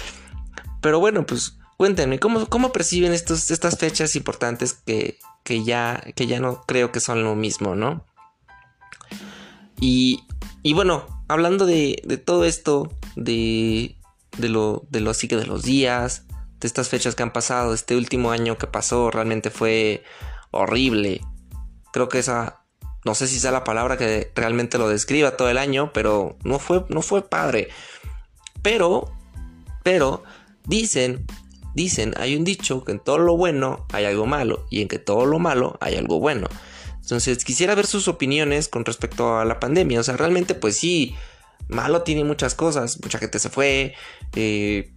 Pero 0.80 1.00
bueno, 1.00 1.24
pues 1.24 1.58
cuéntenme, 1.76 2.18
¿cómo, 2.18 2.46
cómo 2.46 2.72
perciben 2.72 3.12
estos, 3.12 3.50
estas 3.50 3.78
fechas 3.78 4.16
importantes 4.16 4.74
que, 4.74 5.18
que, 5.44 5.64
ya, 5.64 6.02
que 6.14 6.26
ya 6.26 6.40
no 6.40 6.62
creo 6.62 6.92
que 6.92 7.00
son 7.00 7.24
lo 7.24 7.34
mismo, 7.34 7.74
¿no? 7.74 8.04
Y, 9.80 10.24
y 10.62 10.74
bueno, 10.74 11.24
hablando 11.28 11.66
de, 11.66 12.02
de 12.04 12.18
todo 12.18 12.44
esto, 12.44 12.92
de, 13.16 13.96
de, 14.38 14.48
lo, 14.48 14.84
de 14.90 15.00
lo 15.00 15.10
así 15.10 15.28
que 15.28 15.36
de 15.36 15.46
los 15.46 15.62
días, 15.62 16.26
de 16.60 16.66
estas 16.66 16.88
fechas 16.88 17.14
que 17.14 17.22
han 17.22 17.32
pasado, 17.32 17.74
este 17.74 17.96
último 17.96 18.30
año 18.30 18.58
que 18.58 18.66
pasó 18.66 19.10
realmente 19.10 19.50
fue 19.50 20.04
horrible. 20.50 21.20
Creo 21.92 22.08
que 22.08 22.20
esa 22.20 22.61
no 23.04 23.14
sé 23.14 23.26
si 23.26 23.40
sea 23.40 23.50
la 23.50 23.64
palabra 23.64 23.96
que 23.96 24.30
realmente 24.34 24.78
lo 24.78 24.88
describa 24.88 25.36
todo 25.36 25.48
el 25.48 25.58
año, 25.58 25.92
pero 25.92 26.36
no 26.44 26.58
fue, 26.58 26.84
no 26.88 27.02
fue 27.02 27.28
padre. 27.28 27.68
Pero, 28.62 29.12
pero, 29.82 30.22
dicen, 30.64 31.26
dicen, 31.74 32.14
hay 32.16 32.36
un 32.36 32.44
dicho 32.44 32.84
que 32.84 32.92
en 32.92 33.00
todo 33.00 33.18
lo 33.18 33.36
bueno 33.36 33.86
hay 33.92 34.04
algo 34.04 34.26
malo 34.26 34.66
y 34.70 34.82
en 34.82 34.88
que 34.88 34.98
todo 34.98 35.26
lo 35.26 35.38
malo 35.38 35.78
hay 35.80 35.96
algo 35.96 36.20
bueno. 36.20 36.48
Entonces 37.00 37.44
quisiera 37.44 37.74
ver 37.74 37.86
sus 37.86 38.06
opiniones 38.06 38.68
con 38.68 38.84
respecto 38.84 39.36
a 39.36 39.44
la 39.44 39.58
pandemia. 39.58 39.98
O 39.98 40.02
sea, 40.04 40.16
realmente 40.16 40.54
pues 40.54 40.76
sí, 40.76 41.16
malo 41.68 42.02
tiene 42.02 42.22
muchas 42.22 42.54
cosas. 42.54 43.00
Mucha 43.02 43.18
gente 43.18 43.40
se 43.40 43.50
fue, 43.50 43.94
eh, 44.36 44.92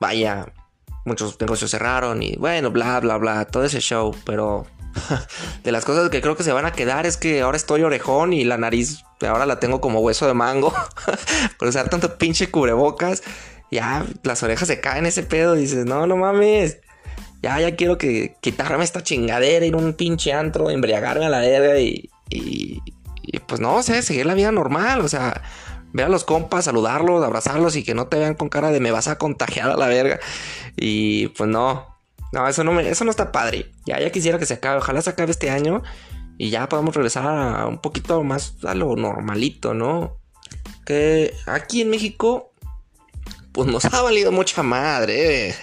vaya, 0.00 0.52
muchos 1.04 1.38
negocios 1.38 1.70
cerraron 1.70 2.22
y 2.22 2.36
bueno, 2.36 2.70
bla, 2.70 2.98
bla, 3.00 3.18
bla, 3.18 3.44
todo 3.44 3.64
ese 3.64 3.80
show. 3.80 4.16
Pero 4.24 4.66
de 5.64 5.72
las 5.72 5.84
cosas 5.84 6.10
que 6.10 6.20
creo 6.20 6.36
que 6.36 6.42
se 6.42 6.52
van 6.52 6.66
a 6.66 6.72
quedar 6.72 7.06
es 7.06 7.16
que 7.16 7.42
ahora 7.42 7.56
estoy 7.56 7.82
orejón 7.82 8.32
y 8.32 8.44
la 8.44 8.58
nariz 8.58 9.02
ahora 9.28 9.46
la 9.46 9.60
tengo 9.60 9.80
como 9.80 10.00
hueso 10.00 10.26
de 10.26 10.34
mango. 10.34 10.72
Por 11.58 11.68
usar 11.68 11.88
tanto 11.88 12.18
pinche 12.18 12.50
cubrebocas, 12.50 13.22
ya 13.70 14.04
las 14.22 14.42
orejas 14.42 14.68
se 14.68 14.80
caen 14.80 15.06
ese 15.06 15.22
pedo. 15.22 15.54
Dices, 15.54 15.84
no, 15.86 16.06
no 16.06 16.16
mames. 16.16 16.78
Ya, 17.42 17.58
ya 17.60 17.74
quiero 17.74 17.96
que 17.96 18.36
quitarme 18.40 18.84
esta 18.84 19.02
chingadera, 19.02 19.64
ir 19.64 19.74
a 19.74 19.78
un 19.78 19.94
pinche 19.94 20.32
antro, 20.32 20.70
embriagarme 20.70 21.24
a 21.24 21.30
la 21.30 21.38
verga 21.38 21.78
y, 21.78 22.10
y, 22.28 22.82
pues 23.46 23.60
no 23.60 23.82
sé, 23.82 24.02
seguir 24.02 24.26
la 24.26 24.34
vida 24.34 24.52
normal. 24.52 25.00
O 25.00 25.08
sea, 25.08 25.42
ver 25.92 26.06
a 26.06 26.08
los 26.10 26.24
compas, 26.24 26.66
saludarlos, 26.66 27.24
abrazarlos 27.24 27.76
y 27.76 27.82
que 27.82 27.94
no 27.94 28.08
te 28.08 28.18
vean 28.18 28.34
con 28.34 28.50
cara 28.50 28.70
de 28.70 28.80
me 28.80 28.90
vas 28.90 29.08
a 29.08 29.16
contagiar 29.16 29.70
a 29.70 29.76
la 29.76 29.86
verga. 29.86 30.20
Y 30.76 31.28
pues 31.28 31.48
no, 31.48 31.89
no, 32.32 32.46
eso 32.46 32.64
no, 32.64 32.72
me, 32.72 32.88
eso 32.88 33.04
no 33.04 33.10
está 33.10 33.32
padre. 33.32 33.72
Ya, 33.86 33.98
ya 34.00 34.10
quisiera 34.10 34.38
que 34.38 34.46
se 34.46 34.54
acabe. 34.54 34.78
Ojalá 34.78 35.02
se 35.02 35.10
acabe 35.10 35.30
este 35.30 35.50
año 35.50 35.82
y 36.38 36.50
ya 36.50 36.68
podamos 36.68 36.94
regresar 36.94 37.26
a 37.26 37.66
un 37.66 37.78
poquito 37.78 38.22
más 38.22 38.54
a 38.64 38.74
lo 38.74 38.94
normalito, 38.96 39.74
¿no? 39.74 40.18
Que 40.86 41.34
aquí 41.46 41.82
en 41.82 41.90
México, 41.90 42.52
pues 43.52 43.68
nos 43.68 43.84
ha 43.86 44.02
valido 44.02 44.32
mucha 44.32 44.62
madre. 44.62 45.54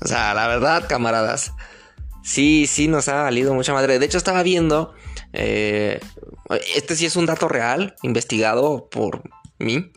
O 0.00 0.08
sea, 0.08 0.34
la 0.34 0.48
verdad, 0.48 0.86
camaradas. 0.88 1.52
Sí, 2.24 2.66
sí, 2.66 2.88
nos 2.88 3.08
ha 3.08 3.22
valido 3.22 3.54
mucha 3.54 3.72
madre. 3.72 3.98
De 3.98 4.06
hecho, 4.06 4.18
estaba 4.18 4.42
viendo. 4.42 4.94
Eh, 5.32 6.00
este 6.74 6.96
sí 6.96 7.06
es 7.06 7.16
un 7.16 7.26
dato 7.26 7.48
real, 7.48 7.94
investigado 8.02 8.88
por 8.90 9.22
mí. 9.58 9.92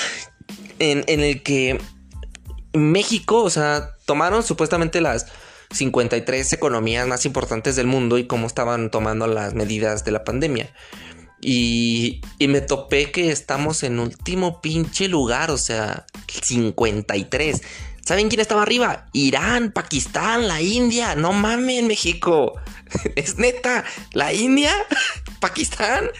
en, 0.78 1.04
en 1.06 1.20
el 1.20 1.42
que 1.42 1.80
México, 2.72 3.42
o 3.42 3.50
sea, 3.50 3.90
tomaron 4.08 4.42
supuestamente 4.42 5.02
las 5.02 5.26
53 5.70 6.54
economías 6.54 7.06
más 7.06 7.26
importantes 7.26 7.76
del 7.76 7.86
mundo 7.86 8.16
y 8.16 8.26
cómo 8.26 8.46
estaban 8.46 8.90
tomando 8.90 9.26
las 9.26 9.52
medidas 9.52 10.02
de 10.06 10.12
la 10.12 10.24
pandemia. 10.24 10.72
Y, 11.42 12.22
y, 12.38 12.48
me 12.48 12.62
topé 12.62 13.12
que 13.12 13.30
estamos 13.30 13.82
en 13.82 14.00
último 14.00 14.62
pinche 14.62 15.08
lugar, 15.08 15.50
o 15.50 15.58
sea, 15.58 16.06
53. 16.26 17.62
¿Saben 18.02 18.30
quién 18.30 18.40
estaba 18.40 18.62
arriba? 18.62 19.06
Irán, 19.12 19.70
Pakistán, 19.72 20.48
la 20.48 20.62
India. 20.62 21.14
No 21.14 21.32
mames, 21.34 21.84
México. 21.84 22.54
Es 23.14 23.36
neta, 23.36 23.84
la 24.14 24.32
India, 24.32 24.72
Pakistán. 25.40 26.10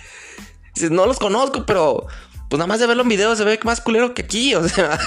No 0.91 1.07
los 1.07 1.19
conozco, 1.19 1.65
pero 1.65 2.07
pues 2.49 2.59
nada 2.59 2.67
más 2.67 2.81
de 2.81 2.87
verlo 2.87 3.03
en 3.03 3.09
video 3.09 3.37
se 3.37 3.45
ve 3.45 3.61
más 3.65 3.81
culero 3.81 4.15
que 4.15 4.23
aquí, 4.23 4.55
o 4.55 4.69
sea, 4.69 4.99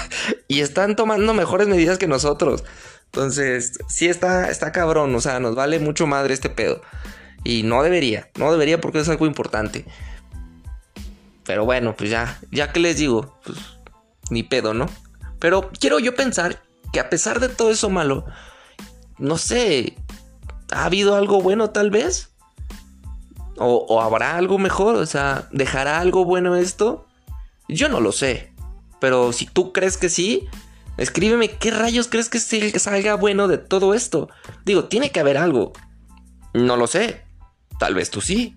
y 0.47 0.62
están 0.62 0.95
tomando 0.95 1.34
mejores 1.34 1.67
medidas 1.67 1.97
que 1.97 2.08
nosotros. 2.08 2.63
Entonces, 3.06 3.80
sí 3.89 4.08
está, 4.08 4.49
está 4.49 4.71
cabrón, 4.71 5.13
o 5.15 5.21
sea, 5.21 5.39
nos 5.39 5.56
vale 5.56 5.80
mucho 5.80 6.08
madre 6.08 6.34
este 6.34 6.49
pedo. 6.49 6.82
Y 7.43 7.63
no 7.63 7.84
debería, 7.84 8.30
no 8.38 8.51
debería 8.51 8.80
porque 8.80 8.99
es 8.99 9.10
algo 9.10 9.25
importante. 9.25 9.86
Pero 11.43 11.65
bueno, 11.65 11.95
pues 11.97 12.10
ya, 12.10 12.39
ya 12.51 12.71
que 12.71 12.80
les 12.80 12.97
digo, 12.97 13.38
pues 13.43 13.58
ni 14.30 14.43
pedo, 14.43 14.73
¿no? 14.73 14.86
Pero 15.39 15.71
quiero 15.77 15.99
yo 15.99 16.15
pensar 16.15 16.62
que 16.93 16.99
a 16.99 17.10
pesar 17.10 17.39
de 17.39 17.49
todo 17.49 17.71
eso 17.71 17.89
malo, 17.89 18.25
no 19.17 19.38
sé, 19.38 19.97
¿ha 20.71 20.86
habido 20.86 21.15
algo 21.15 21.41
bueno 21.41 21.71
tal 21.71 21.89
vez? 21.89 22.30
¿O, 23.58 23.86
o 23.89 24.01
habrá 24.01 24.38
algo 24.38 24.58
mejor? 24.58 24.95
O 24.95 25.06
sea, 25.06 25.49
¿dejará 25.51 25.99
algo 25.99 26.23
bueno 26.23 26.56
esto? 26.56 27.08
Yo 27.71 27.89
no 27.89 28.01
lo 28.01 28.12
sé. 28.12 28.53
Pero 28.99 29.34
si 29.34 29.47
tú 29.47 29.73
crees 29.73 29.97
que 29.97 30.10
sí, 30.10 30.47
escríbeme 30.97 31.49
qué 31.49 31.71
rayos 31.71 32.07
crees 32.07 32.29
que 32.29 32.39
salga 32.39 33.15
bueno 33.15 33.47
de 33.47 33.57
todo 33.57 33.95
esto. 33.95 34.29
Digo, 34.63 34.86
tiene 34.86 35.12
que 35.12 35.19
haber 35.19 35.38
algo. 35.38 35.73
No 36.53 36.77
lo 36.77 36.86
sé. 36.86 37.23
Tal 37.79 37.95
vez 37.95 38.12
tú 38.12 38.21
sí. 38.21 38.55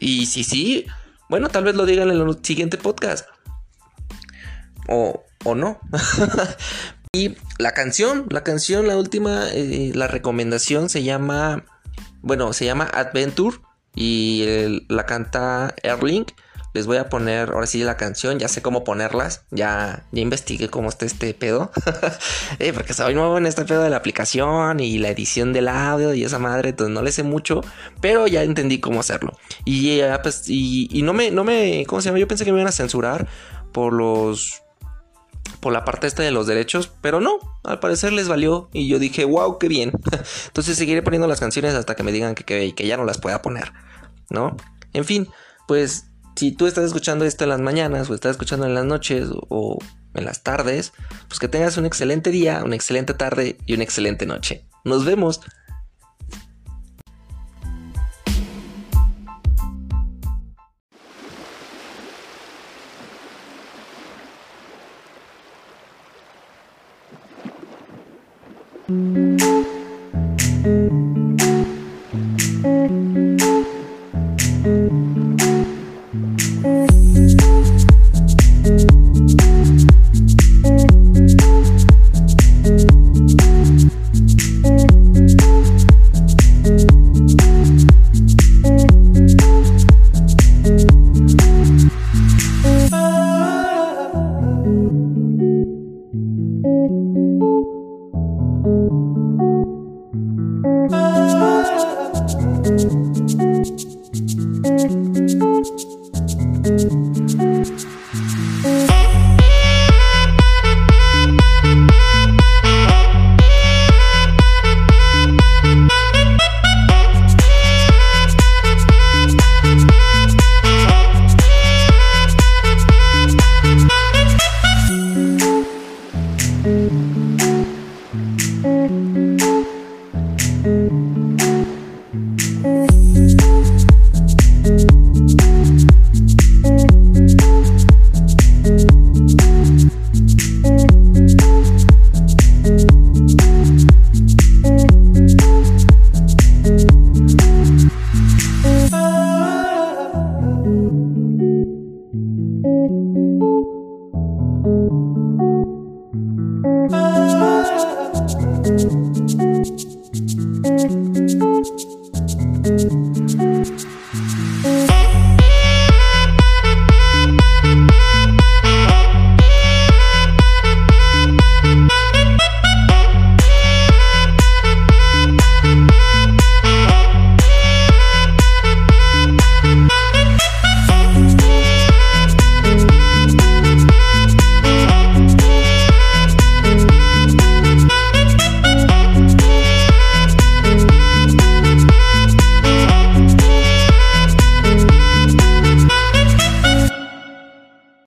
Y 0.00 0.26
si 0.26 0.42
sí, 0.42 0.86
bueno, 1.28 1.48
tal 1.48 1.64
vez 1.64 1.74
lo 1.76 1.86
digan 1.86 2.10
en 2.10 2.20
el 2.20 2.44
siguiente 2.44 2.78
podcast. 2.78 3.26
O, 4.88 5.24
o 5.44 5.54
no. 5.54 5.78
y 7.12 7.36
la 7.58 7.72
canción, 7.72 8.26
la 8.30 8.42
canción, 8.42 8.88
la 8.88 8.96
última, 8.96 9.48
eh, 9.52 9.92
la 9.94 10.08
recomendación 10.08 10.88
se 10.88 11.02
llama, 11.02 11.64
bueno, 12.22 12.52
se 12.52 12.64
llama 12.64 12.84
Adventure 12.84 13.58
y 13.94 14.84
la 14.88 15.06
canta 15.06 15.74
Erling. 15.82 16.26
Les 16.74 16.86
voy 16.86 16.96
a 16.96 17.08
poner 17.08 17.50
ahora 17.50 17.66
sí 17.66 17.82
la 17.84 17.96
canción, 17.96 18.40
ya 18.40 18.48
sé 18.48 18.60
cómo 18.60 18.82
ponerlas, 18.82 19.44
ya, 19.52 20.04
ya 20.10 20.20
investigué 20.20 20.68
cómo 20.68 20.88
está 20.88 21.06
este 21.06 21.32
pedo, 21.32 21.70
eh, 22.58 22.72
porque 22.72 22.92
soy 22.92 23.14
nuevo 23.14 23.38
en 23.38 23.46
este 23.46 23.64
pedo 23.64 23.82
de 23.84 23.90
la 23.90 23.96
aplicación 23.96 24.80
y 24.80 24.98
la 24.98 25.08
edición 25.08 25.52
del 25.52 25.68
audio 25.68 26.12
y 26.14 26.24
esa 26.24 26.40
madre, 26.40 26.70
entonces 26.70 26.92
no 26.92 27.02
le 27.02 27.12
sé 27.12 27.22
mucho, 27.22 27.60
pero 28.00 28.26
ya 28.26 28.42
entendí 28.42 28.80
cómo 28.80 29.00
hacerlo. 29.00 29.38
Y, 29.64 30.00
pues, 30.22 30.44
y, 30.48 31.00
no 31.04 31.12
me, 31.12 31.30
no 31.30 31.44
me, 31.44 31.86
¿cómo 31.86 32.02
se 32.02 32.08
llama? 32.08 32.18
Yo 32.18 32.26
pensé 32.26 32.44
que 32.44 32.52
me 32.52 32.58
iban 32.58 32.68
a 32.68 32.72
censurar 32.72 33.28
por 33.72 33.92
los 33.92 34.60
por 35.60 35.72
la 35.72 35.84
parte 35.84 36.06
esta 36.06 36.22
de 36.22 36.30
los 36.30 36.46
derechos, 36.46 36.92
pero 37.00 37.20
no, 37.20 37.38
al 37.62 37.80
parecer 37.80 38.12
les 38.12 38.28
valió 38.28 38.68
y 38.74 38.86
yo 38.86 38.98
dije, 38.98 39.24
wow, 39.24 39.58
qué 39.58 39.68
bien. 39.68 39.92
Entonces 40.46 40.76
seguiré 40.76 41.02
poniendo 41.02 41.26
las 41.26 41.40
canciones 41.40 41.74
hasta 41.74 41.94
que 41.94 42.02
me 42.02 42.12
digan 42.12 42.34
que, 42.34 42.44
que, 42.44 42.74
que 42.74 42.86
ya 42.86 42.98
no 42.98 43.04
las 43.04 43.18
pueda 43.18 43.40
poner, 43.40 43.72
¿no? 44.28 44.56
En 44.92 45.06
fin, 45.06 45.28
pues 45.66 46.10
si 46.36 46.52
tú 46.52 46.66
estás 46.66 46.84
escuchando 46.84 47.24
esto 47.24 47.44
en 47.44 47.50
las 47.50 47.60
mañanas 47.60 48.10
o 48.10 48.14
estás 48.14 48.32
escuchando 48.32 48.66
en 48.66 48.74
las 48.74 48.84
noches 48.84 49.28
o 49.48 49.78
en 50.14 50.24
las 50.24 50.42
tardes, 50.42 50.92
pues 51.28 51.38
que 51.38 51.48
tengas 51.48 51.76
un 51.76 51.86
excelente 51.86 52.30
día, 52.30 52.62
una 52.64 52.76
excelente 52.76 53.14
tarde 53.14 53.56
y 53.66 53.74
una 53.74 53.84
excelente 53.84 54.26
noche. 54.26 54.66
Nos 54.84 55.04
vemos. 55.04 55.40